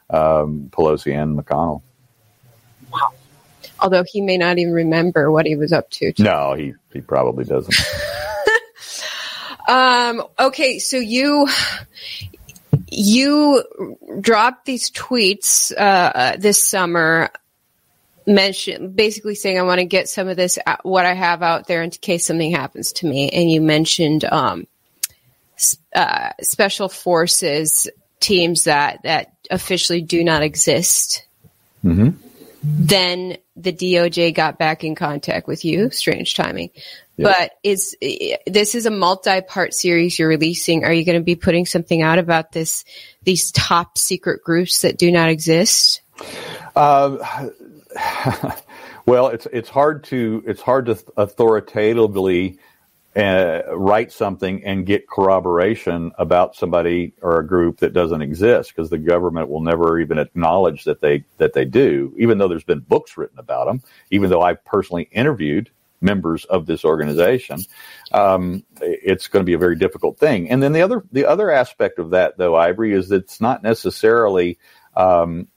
um, 0.09 0.69
Pelosi 0.71 1.13
and 1.13 1.37
McConnell. 1.37 1.81
Wow. 2.91 3.13
Although 3.79 4.03
he 4.03 4.21
may 4.21 4.37
not 4.37 4.59
even 4.59 4.73
remember 4.73 5.31
what 5.31 5.45
he 5.45 5.55
was 5.55 5.73
up 5.73 5.89
to. 5.91 6.13
No, 6.19 6.53
he 6.53 6.73
he 6.93 7.01
probably 7.01 7.45
doesn't. 7.45 7.75
um. 9.67 10.23
Okay, 10.39 10.77
so 10.77 10.97
you 10.97 11.47
you 12.87 13.63
dropped 14.19 14.65
these 14.65 14.91
tweets 14.91 15.71
uh, 15.75 16.35
this 16.37 16.63
summer 16.63 17.31
mention 18.25 18.91
basically 18.93 19.35
saying 19.35 19.59
I 19.59 19.63
want 19.63 19.79
to 19.79 19.85
get 19.85 20.09
some 20.09 20.27
of 20.27 20.37
this 20.37 20.59
what 20.83 21.05
I 21.05 21.13
have 21.13 21.41
out 21.41 21.67
there 21.67 21.81
in 21.81 21.89
case 21.89 22.25
something 22.25 22.51
happens 22.51 22.93
to 22.93 23.07
me 23.07 23.29
and 23.29 23.49
you 23.49 23.61
mentioned 23.61 24.25
um, 24.25 24.67
uh, 25.95 26.29
special 26.41 26.89
forces 26.89 27.89
teams 28.19 28.65
that 28.65 29.03
that 29.03 29.33
officially 29.49 30.01
do 30.01 30.23
not 30.23 30.43
exist 30.43 31.25
mm-hmm. 31.83 32.09
then 32.63 33.37
the 33.55 33.73
DOJ 33.73 34.33
got 34.33 34.59
back 34.59 34.83
in 34.83 34.95
contact 34.95 35.47
with 35.47 35.65
you 35.65 35.89
strange 35.89 36.35
timing 36.35 36.69
but 37.21 37.51
is 37.63 37.95
this 38.47 38.75
is 38.75 38.85
a 38.85 38.91
multi-part 38.91 39.73
series 39.73 40.17
you're 40.17 40.27
releasing? 40.27 40.83
Are 40.83 40.93
you 40.93 41.05
going 41.05 41.19
to 41.19 41.23
be 41.23 41.35
putting 41.35 41.65
something 41.65 42.01
out 42.01 42.19
about 42.19 42.51
this? 42.51 42.83
These 43.23 43.51
top 43.51 43.97
secret 43.97 44.43
groups 44.43 44.81
that 44.81 44.97
do 44.97 45.11
not 45.11 45.29
exist. 45.29 46.01
Uh, 46.75 47.49
well, 49.05 49.27
it's 49.27 49.47
it's 49.51 49.69
hard 49.69 50.03
to 50.05 50.43
it's 50.45 50.61
hard 50.61 50.85
to 50.87 50.97
authoritatively 51.17 52.59
uh, 53.15 53.61
write 53.73 54.11
something 54.11 54.63
and 54.63 54.85
get 54.85 55.09
corroboration 55.09 56.11
about 56.17 56.55
somebody 56.55 57.13
or 57.21 57.39
a 57.39 57.47
group 57.47 57.79
that 57.79 57.93
doesn't 57.93 58.21
exist 58.21 58.69
because 58.73 58.89
the 58.89 58.97
government 58.97 59.49
will 59.49 59.61
never 59.61 59.99
even 59.99 60.17
acknowledge 60.17 60.85
that 60.85 61.01
they 61.01 61.25
that 61.37 61.53
they 61.53 61.65
do, 61.65 62.13
even 62.17 62.37
though 62.37 62.47
there's 62.47 62.63
been 62.63 62.79
books 62.79 63.17
written 63.17 63.37
about 63.37 63.65
them. 63.65 63.81
Even 64.11 64.29
though 64.29 64.41
I 64.41 64.53
personally 64.53 65.09
interviewed 65.11 65.69
members 65.99 66.45
of 66.45 66.65
this 66.65 66.85
organization, 66.85 67.59
um, 68.11 68.63
it's 68.79 69.27
going 69.27 69.41
to 69.41 69.45
be 69.45 69.53
a 69.53 69.59
very 69.59 69.75
difficult 69.75 70.17
thing. 70.17 70.49
And 70.49 70.63
then 70.63 70.71
the 70.71 70.81
other 70.81 71.03
the 71.11 71.25
other 71.25 71.51
aspect 71.51 71.99
of 71.99 72.11
that, 72.11 72.37
though, 72.37 72.55
Ivory, 72.55 72.93
is 72.93 73.09
that 73.09 73.23
it's 73.23 73.41
not 73.41 73.61
necessarily. 73.61 74.57
Um, 74.95 75.47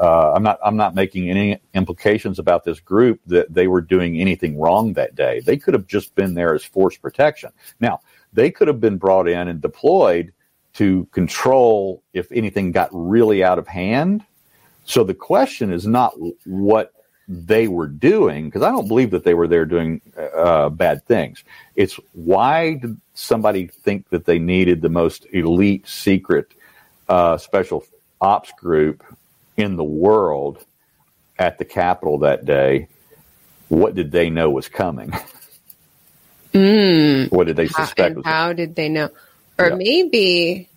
uh, 0.00 0.32
I'm 0.34 0.42
not. 0.42 0.58
I'm 0.64 0.76
not 0.76 0.94
making 0.94 1.28
any 1.30 1.58
implications 1.74 2.38
about 2.38 2.64
this 2.64 2.80
group 2.80 3.20
that 3.26 3.52
they 3.52 3.66
were 3.66 3.80
doing 3.80 4.20
anything 4.20 4.58
wrong 4.58 4.92
that 4.94 5.14
day. 5.14 5.40
They 5.40 5.56
could 5.56 5.74
have 5.74 5.86
just 5.86 6.14
been 6.14 6.34
there 6.34 6.54
as 6.54 6.64
force 6.64 6.96
protection. 6.96 7.50
Now, 7.80 8.00
they 8.32 8.50
could 8.50 8.68
have 8.68 8.80
been 8.80 8.98
brought 8.98 9.28
in 9.28 9.48
and 9.48 9.60
deployed 9.60 10.32
to 10.74 11.06
control 11.06 12.02
if 12.12 12.30
anything 12.30 12.72
got 12.72 12.88
really 12.92 13.42
out 13.42 13.58
of 13.58 13.66
hand. 13.66 14.24
So 14.84 15.04
the 15.04 15.14
question 15.14 15.72
is 15.72 15.86
not 15.86 16.14
what 16.44 16.92
they 17.26 17.68
were 17.68 17.88
doing, 17.88 18.46
because 18.46 18.62
I 18.62 18.70
don't 18.70 18.88
believe 18.88 19.10
that 19.10 19.24
they 19.24 19.34
were 19.34 19.48
there 19.48 19.66
doing 19.66 20.00
uh, 20.16 20.70
bad 20.70 21.04
things. 21.04 21.44
It's 21.74 22.00
why 22.12 22.74
did 22.74 22.98
somebody 23.12 23.66
think 23.66 24.08
that 24.10 24.24
they 24.24 24.38
needed 24.38 24.80
the 24.80 24.88
most 24.88 25.26
elite 25.32 25.86
secret 25.86 26.46
uh, 27.08 27.36
special 27.36 27.84
ops 28.20 28.52
group 28.52 29.04
in 29.58 29.76
the 29.76 29.84
world 29.84 30.64
at 31.38 31.58
the 31.58 31.64
Capitol 31.64 32.20
that 32.20 32.44
day? 32.44 32.88
What 33.68 33.94
did 33.94 34.10
they 34.10 34.30
know 34.30 34.50
was 34.50 34.68
coming? 34.68 35.12
Mm. 36.54 37.30
What 37.30 37.46
did 37.46 37.56
they 37.56 37.68
suspect? 37.68 38.16
How, 38.24 38.46
how 38.46 38.52
did 38.54 38.74
they 38.74 38.88
know? 38.88 39.10
Or 39.58 39.68
yeah. 39.68 39.74
maybe, 39.74 40.68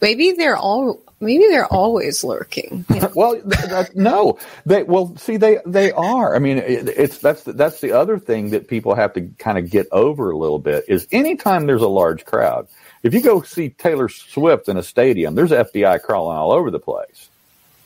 maybe 0.00 0.32
they're 0.32 0.56
all 0.56 1.02
maybe 1.20 1.46
they're 1.48 1.66
always 1.66 2.22
lurking. 2.24 2.84
well, 3.14 3.34
th- 3.34 3.44
that, 3.44 3.90
no, 3.94 4.38
they 4.64 4.82
well 4.82 5.16
see 5.16 5.36
they 5.36 5.58
they 5.66 5.92
are. 5.92 6.34
I 6.34 6.38
mean, 6.38 6.58
it, 6.58 6.88
it's 6.88 7.18
that's 7.18 7.42
the, 7.42 7.52
that's 7.52 7.80
the 7.80 7.92
other 7.92 8.18
thing 8.18 8.50
that 8.50 8.68
people 8.68 8.94
have 8.94 9.12
to 9.14 9.28
kind 9.38 9.58
of 9.58 9.70
get 9.70 9.88
over 9.92 10.30
a 10.30 10.36
little 10.36 10.58
bit 10.58 10.84
is 10.88 11.06
anytime 11.12 11.66
there's 11.66 11.82
a 11.82 11.88
large 11.88 12.24
crowd. 12.24 12.68
If 13.02 13.14
you 13.14 13.20
go 13.20 13.42
see 13.42 13.68
Taylor 13.70 14.08
Swift 14.08 14.68
in 14.68 14.76
a 14.76 14.82
stadium, 14.82 15.34
there's 15.34 15.50
FBI 15.50 16.02
crawling 16.02 16.36
all 16.36 16.52
over 16.52 16.70
the 16.70 16.80
place. 16.80 17.27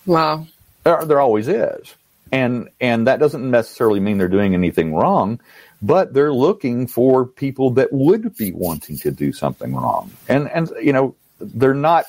Wow, 0.07 0.47
there, 0.85 1.05
there 1.05 1.21
always 1.21 1.49
is, 1.49 1.95
and 2.31 2.69
and 2.81 3.07
that 3.07 3.21
doesn't 3.21 3.51
necessarily 3.51 4.01
mean 4.01 4.19
they're 4.19 4.29
doing 4.29 4.55
anything 4.55 4.95
wrong 4.95 5.41
but 5.83 6.15
they're 6.15 6.33
looking 6.33 6.87
for 6.87 7.27
people 7.27 7.71
that 7.71 7.93
would 7.93 8.37
be 8.37 8.53
wanting 8.53 8.97
to 8.99 9.11
do 9.11 9.33
something 9.33 9.75
wrong. 9.75 10.13
And, 10.29 10.49
and, 10.49 10.71
you 10.81 10.93
know, 10.93 11.17
they're 11.41 11.75
not 11.75 12.05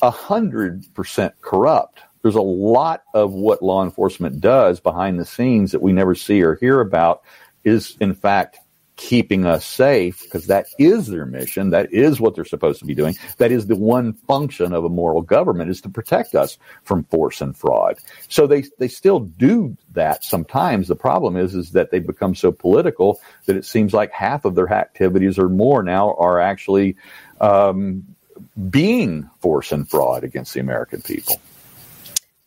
a 0.00 0.10
hundred 0.10 0.84
percent 0.94 1.34
corrupt. 1.42 2.00
There's 2.22 2.36
a 2.36 2.40
lot 2.40 3.02
of 3.12 3.32
what 3.32 3.62
law 3.62 3.84
enforcement 3.84 4.40
does 4.40 4.80
behind 4.80 5.20
the 5.20 5.26
scenes 5.26 5.72
that 5.72 5.82
we 5.82 5.92
never 5.92 6.14
see 6.14 6.42
or 6.42 6.54
hear 6.54 6.80
about 6.80 7.22
is 7.64 7.96
in 8.00 8.14
fact 8.14 8.58
keeping 9.02 9.44
us 9.44 9.66
safe 9.66 10.22
because 10.22 10.46
that 10.46 10.66
is 10.78 11.08
their 11.08 11.26
mission. 11.26 11.70
That 11.70 11.92
is 11.92 12.20
what 12.20 12.36
they're 12.36 12.44
supposed 12.44 12.78
to 12.78 12.84
be 12.84 12.94
doing. 12.94 13.16
That 13.38 13.50
is 13.50 13.66
the 13.66 13.74
one 13.74 14.12
function 14.12 14.72
of 14.72 14.84
a 14.84 14.88
moral 14.88 15.22
government 15.22 15.70
is 15.70 15.80
to 15.80 15.88
protect 15.88 16.36
us 16.36 16.56
from 16.84 17.02
force 17.04 17.40
and 17.40 17.56
fraud. 17.56 17.96
So 18.28 18.46
they, 18.46 18.64
they 18.78 18.86
still 18.86 19.18
do 19.18 19.76
that 19.94 20.22
sometimes. 20.22 20.86
The 20.86 20.94
problem 20.94 21.36
is, 21.36 21.56
is 21.56 21.72
that 21.72 21.90
they've 21.90 22.06
become 22.06 22.36
so 22.36 22.52
political 22.52 23.20
that 23.46 23.56
it 23.56 23.64
seems 23.64 23.92
like 23.92 24.12
half 24.12 24.44
of 24.44 24.54
their 24.54 24.72
activities 24.72 25.36
or 25.36 25.48
more 25.48 25.82
now 25.82 26.14
are 26.14 26.38
actually, 26.38 26.96
um, 27.40 28.04
being 28.70 29.28
force 29.40 29.72
and 29.72 29.88
fraud 29.88 30.22
against 30.22 30.54
the 30.54 30.60
American 30.60 31.02
people. 31.02 31.40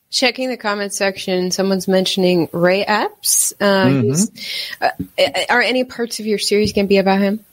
Checking 0.09 0.49
the 0.49 0.57
comment 0.57 0.93
section, 0.93 1.51
someone's 1.51 1.87
mentioning 1.87 2.47
Ray 2.53 2.83
Epps. 2.85 3.53
Uh, 3.59 3.85
mm-hmm. 3.85 4.83
uh, 4.83 5.45
are 5.49 5.61
any 5.61 5.83
parts 5.83 6.19
of 6.19 6.25
your 6.25 6.37
series 6.37 6.73
going 6.73 6.85
to 6.85 6.89
be 6.89 6.97
about 6.97 7.19
him? 7.19 7.43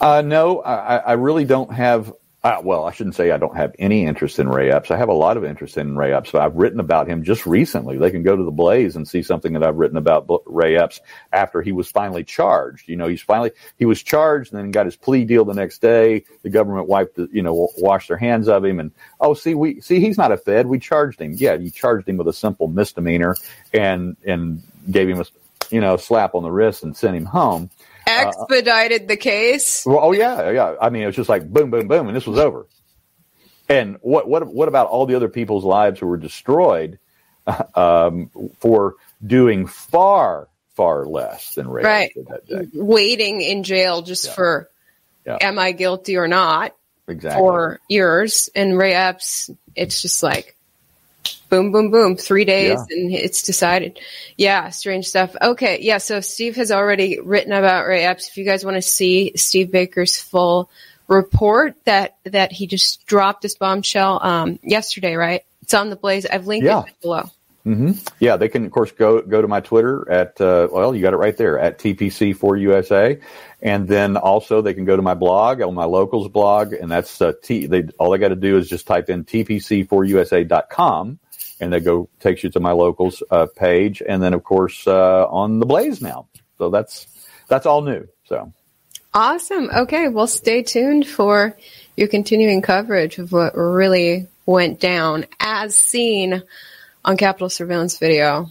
Uh, 0.00 0.22
no, 0.22 0.60
I, 0.62 0.96
I, 0.96 1.12
really 1.12 1.44
don't 1.44 1.72
have 1.72 2.12
uh, 2.42 2.58
well, 2.64 2.84
I 2.84 2.92
shouldn't 2.92 3.16
say 3.16 3.32
I 3.32 3.36
don't 3.36 3.56
have 3.56 3.74
any 3.78 4.06
interest 4.06 4.38
in 4.38 4.48
Ray 4.48 4.70
Epps. 4.70 4.90
I 4.90 4.96
have 4.96 5.10
a 5.10 5.14
lot 5.14 5.36
of 5.36 5.44
interest 5.44 5.76
in 5.76 5.96
Ray 5.96 6.14
Epps. 6.14 6.34
I've 6.34 6.54
written 6.54 6.80
about 6.80 7.06
him 7.06 7.22
just 7.22 7.44
recently. 7.44 7.98
They 7.98 8.10
can 8.10 8.22
go 8.22 8.34
to 8.34 8.44
the 8.44 8.50
Blaze 8.50 8.96
and 8.96 9.06
see 9.06 9.22
something 9.22 9.52
that 9.52 9.62
I've 9.62 9.76
written 9.76 9.98
about 9.98 10.26
Ray 10.46 10.78
Epps 10.78 11.00
after 11.34 11.60
he 11.60 11.72
was 11.72 11.90
finally 11.90 12.24
charged. 12.24 12.88
You 12.88 12.96
know, 12.96 13.08
he's 13.08 13.20
finally 13.20 13.50
he 13.76 13.84
was 13.84 14.02
charged 14.02 14.52
and 14.52 14.58
then 14.58 14.70
got 14.70 14.86
his 14.86 14.96
plea 14.96 15.26
deal 15.26 15.44
the 15.44 15.52
next 15.52 15.82
day. 15.82 16.24
The 16.42 16.48
government 16.48 16.88
wiped, 16.88 17.16
the, 17.16 17.28
you 17.30 17.42
know, 17.42 17.68
washed 17.76 18.08
their 18.08 18.16
hands 18.16 18.48
of 18.48 18.64
him 18.64 18.80
and 18.80 18.90
oh, 19.20 19.34
see, 19.34 19.54
we 19.54 19.82
see 19.82 20.00
he's 20.00 20.16
not 20.16 20.32
a 20.32 20.38
Fed. 20.38 20.66
We 20.66 20.78
charged 20.78 21.20
him. 21.20 21.34
Yeah, 21.34 21.54
you 21.54 21.70
charged 21.70 22.08
him 22.08 22.16
with 22.16 22.28
a 22.28 22.32
simple 22.32 22.68
misdemeanor 22.68 23.36
and 23.74 24.16
and 24.24 24.62
gave 24.90 25.10
him 25.10 25.20
a 25.20 25.26
you 25.70 25.80
know 25.80 25.98
slap 25.98 26.34
on 26.34 26.42
the 26.42 26.50
wrist 26.50 26.82
and 26.82 26.96
sent 26.96 27.16
him 27.16 27.26
home 27.26 27.68
expedited 28.10 29.08
the 29.08 29.16
case. 29.16 29.84
Well, 29.86 30.00
oh 30.00 30.12
yeah, 30.12 30.50
yeah. 30.50 30.74
I 30.80 30.90
mean, 30.90 31.02
it 31.02 31.06
was 31.06 31.16
just 31.16 31.28
like 31.28 31.48
boom, 31.48 31.70
boom, 31.70 31.88
boom, 31.88 32.08
and 32.08 32.16
this 32.16 32.26
was 32.26 32.38
over. 32.38 32.66
And 33.68 33.98
what 34.00 34.28
what 34.28 34.46
what 34.46 34.68
about 34.68 34.88
all 34.88 35.06
the 35.06 35.14
other 35.14 35.28
people's 35.28 35.64
lives 35.64 36.00
who 36.00 36.06
were 36.06 36.16
destroyed 36.16 36.98
um, 37.74 38.30
for 38.58 38.96
doing 39.24 39.66
far 39.66 40.48
far 40.74 41.06
less 41.06 41.54
than 41.54 41.68
Ray 41.68 41.82
right. 41.82 42.12
Waiting 42.72 43.40
in 43.42 43.62
jail 43.62 44.02
just 44.02 44.26
yeah. 44.26 44.32
for 44.32 44.70
yeah. 45.26 45.38
am 45.40 45.58
I 45.58 45.72
guilty 45.72 46.16
or 46.16 46.28
not? 46.28 46.74
Exactly. 47.06 47.40
For 47.40 47.80
years, 47.88 48.48
and 48.54 48.78
Ray 48.78 48.94
Epps, 48.94 49.50
it's 49.74 50.00
just 50.00 50.22
like 50.22 50.56
boom, 51.48 51.72
boom, 51.72 51.90
boom, 51.90 52.16
three 52.16 52.44
days 52.44 52.78
yeah. 52.88 52.96
and 52.96 53.12
it's 53.12 53.42
decided. 53.42 53.98
Yeah, 54.36 54.70
strange 54.70 55.08
stuff. 55.08 55.36
Okay. 55.40 55.80
Yeah. 55.80 55.98
So 55.98 56.20
Steve 56.20 56.56
has 56.56 56.72
already 56.72 57.20
written 57.20 57.52
about 57.52 57.86
Ray 57.86 58.04
Epps. 58.04 58.28
If 58.28 58.36
you 58.36 58.44
guys 58.44 58.64
want 58.64 58.76
to 58.76 58.82
see 58.82 59.32
Steve 59.36 59.70
Baker's 59.70 60.18
full 60.18 60.70
report 61.08 61.76
that, 61.84 62.16
that 62.24 62.52
he 62.52 62.66
just 62.66 63.04
dropped 63.06 63.42
this 63.42 63.56
bombshell, 63.56 64.20
um, 64.22 64.58
yesterday, 64.62 65.14
right? 65.14 65.42
It's 65.62 65.74
on 65.74 65.90
the 65.90 65.96
blaze. 65.96 66.26
I've 66.26 66.46
linked 66.46 66.66
yeah. 66.66 66.84
it 66.86 67.00
below. 67.02 67.30
Mm-hmm. 67.66 67.92
Yeah, 68.20 68.36
they 68.36 68.48
can 68.48 68.64
of 68.64 68.72
course 68.72 68.90
go 68.92 69.20
go 69.20 69.42
to 69.42 69.48
my 69.48 69.60
Twitter 69.60 70.10
at 70.10 70.40
uh, 70.40 70.68
well, 70.72 70.94
you 70.94 71.02
got 71.02 71.12
it 71.12 71.18
right 71.18 71.36
there 71.36 71.58
at 71.58 71.78
TPC4USA, 71.78 73.20
and 73.60 73.86
then 73.86 74.16
also 74.16 74.62
they 74.62 74.72
can 74.72 74.86
go 74.86 74.96
to 74.96 75.02
my 75.02 75.12
blog 75.12 75.60
on 75.60 75.74
my 75.74 75.84
locals 75.84 76.28
blog, 76.28 76.72
and 76.72 76.90
that's 76.90 77.20
uh, 77.20 77.32
T. 77.42 77.66
They 77.66 77.84
all 77.98 78.10
they 78.10 78.18
got 78.18 78.28
to 78.28 78.36
do 78.36 78.56
is 78.56 78.68
just 78.68 78.86
type 78.86 79.10
in 79.10 79.24
TPC4USA.com, 79.24 81.18
and 81.60 81.72
that 81.72 81.80
go 81.80 82.08
takes 82.20 82.42
you 82.42 82.50
to 82.50 82.60
my 82.60 82.72
locals 82.72 83.22
uh, 83.30 83.46
page, 83.54 84.02
and 84.06 84.22
then 84.22 84.32
of 84.32 84.42
course 84.42 84.86
uh, 84.86 85.26
on 85.28 85.58
the 85.58 85.66
Blaze 85.66 86.00
now. 86.00 86.28
So 86.56 86.70
that's 86.70 87.08
that's 87.46 87.66
all 87.66 87.82
new. 87.82 88.08
So 88.24 88.54
awesome. 89.12 89.68
Okay, 89.70 90.08
well, 90.08 90.26
stay 90.26 90.62
tuned 90.62 91.06
for 91.06 91.58
your 91.94 92.08
continuing 92.08 92.62
coverage 92.62 93.18
of 93.18 93.32
what 93.32 93.54
really 93.54 94.28
went 94.46 94.80
down, 94.80 95.26
as 95.38 95.76
seen 95.76 96.42
on 97.04 97.16
Capitol 97.16 97.48
surveillance 97.48 97.98
video 97.98 98.50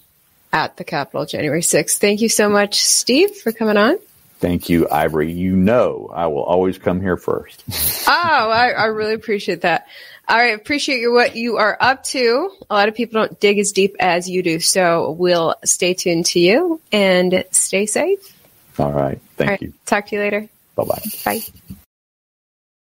at 0.51 0.77
the 0.77 0.83
Capitol 0.83 1.25
January 1.25 1.61
6th. 1.61 1.97
Thank 1.97 2.21
you 2.21 2.29
so 2.29 2.49
much, 2.49 2.81
Steve, 2.81 3.35
for 3.37 3.51
coming 3.51 3.77
on. 3.77 3.97
Thank 4.39 4.69
you, 4.69 4.87
Ivory. 4.89 5.31
You 5.31 5.55
know 5.55 6.09
I 6.13 6.27
will 6.27 6.43
always 6.43 6.77
come 6.77 7.01
here 7.01 7.17
first. 7.17 7.63
oh, 8.07 8.11
I, 8.11 8.69
I 8.69 8.85
really 8.85 9.13
appreciate 9.13 9.61
that. 9.61 9.87
All 10.29 10.37
right, 10.37 10.55
appreciate 10.55 10.99
you 10.99 11.11
what 11.11 11.35
you 11.35 11.57
are 11.57 11.75
up 11.79 12.03
to. 12.05 12.51
A 12.69 12.73
lot 12.73 12.87
of 12.87 12.95
people 12.95 13.19
don't 13.19 13.39
dig 13.39 13.59
as 13.59 13.71
deep 13.71 13.95
as 13.99 14.29
you 14.29 14.43
do, 14.43 14.59
so 14.59 15.11
we'll 15.11 15.55
stay 15.65 15.93
tuned 15.93 16.27
to 16.27 16.39
you 16.39 16.79
and 16.91 17.43
stay 17.51 17.85
safe. 17.85 18.35
All 18.77 18.93
right, 18.93 19.19
thank 19.35 19.47
All 19.47 19.53
right, 19.53 19.61
you. 19.61 19.73
Talk 19.85 20.05
to 20.07 20.15
you 20.15 20.21
later. 20.21 20.47
Bye-bye. 20.75 21.01
Bye. 21.25 21.75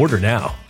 Order 0.00 0.18
now. 0.18 0.69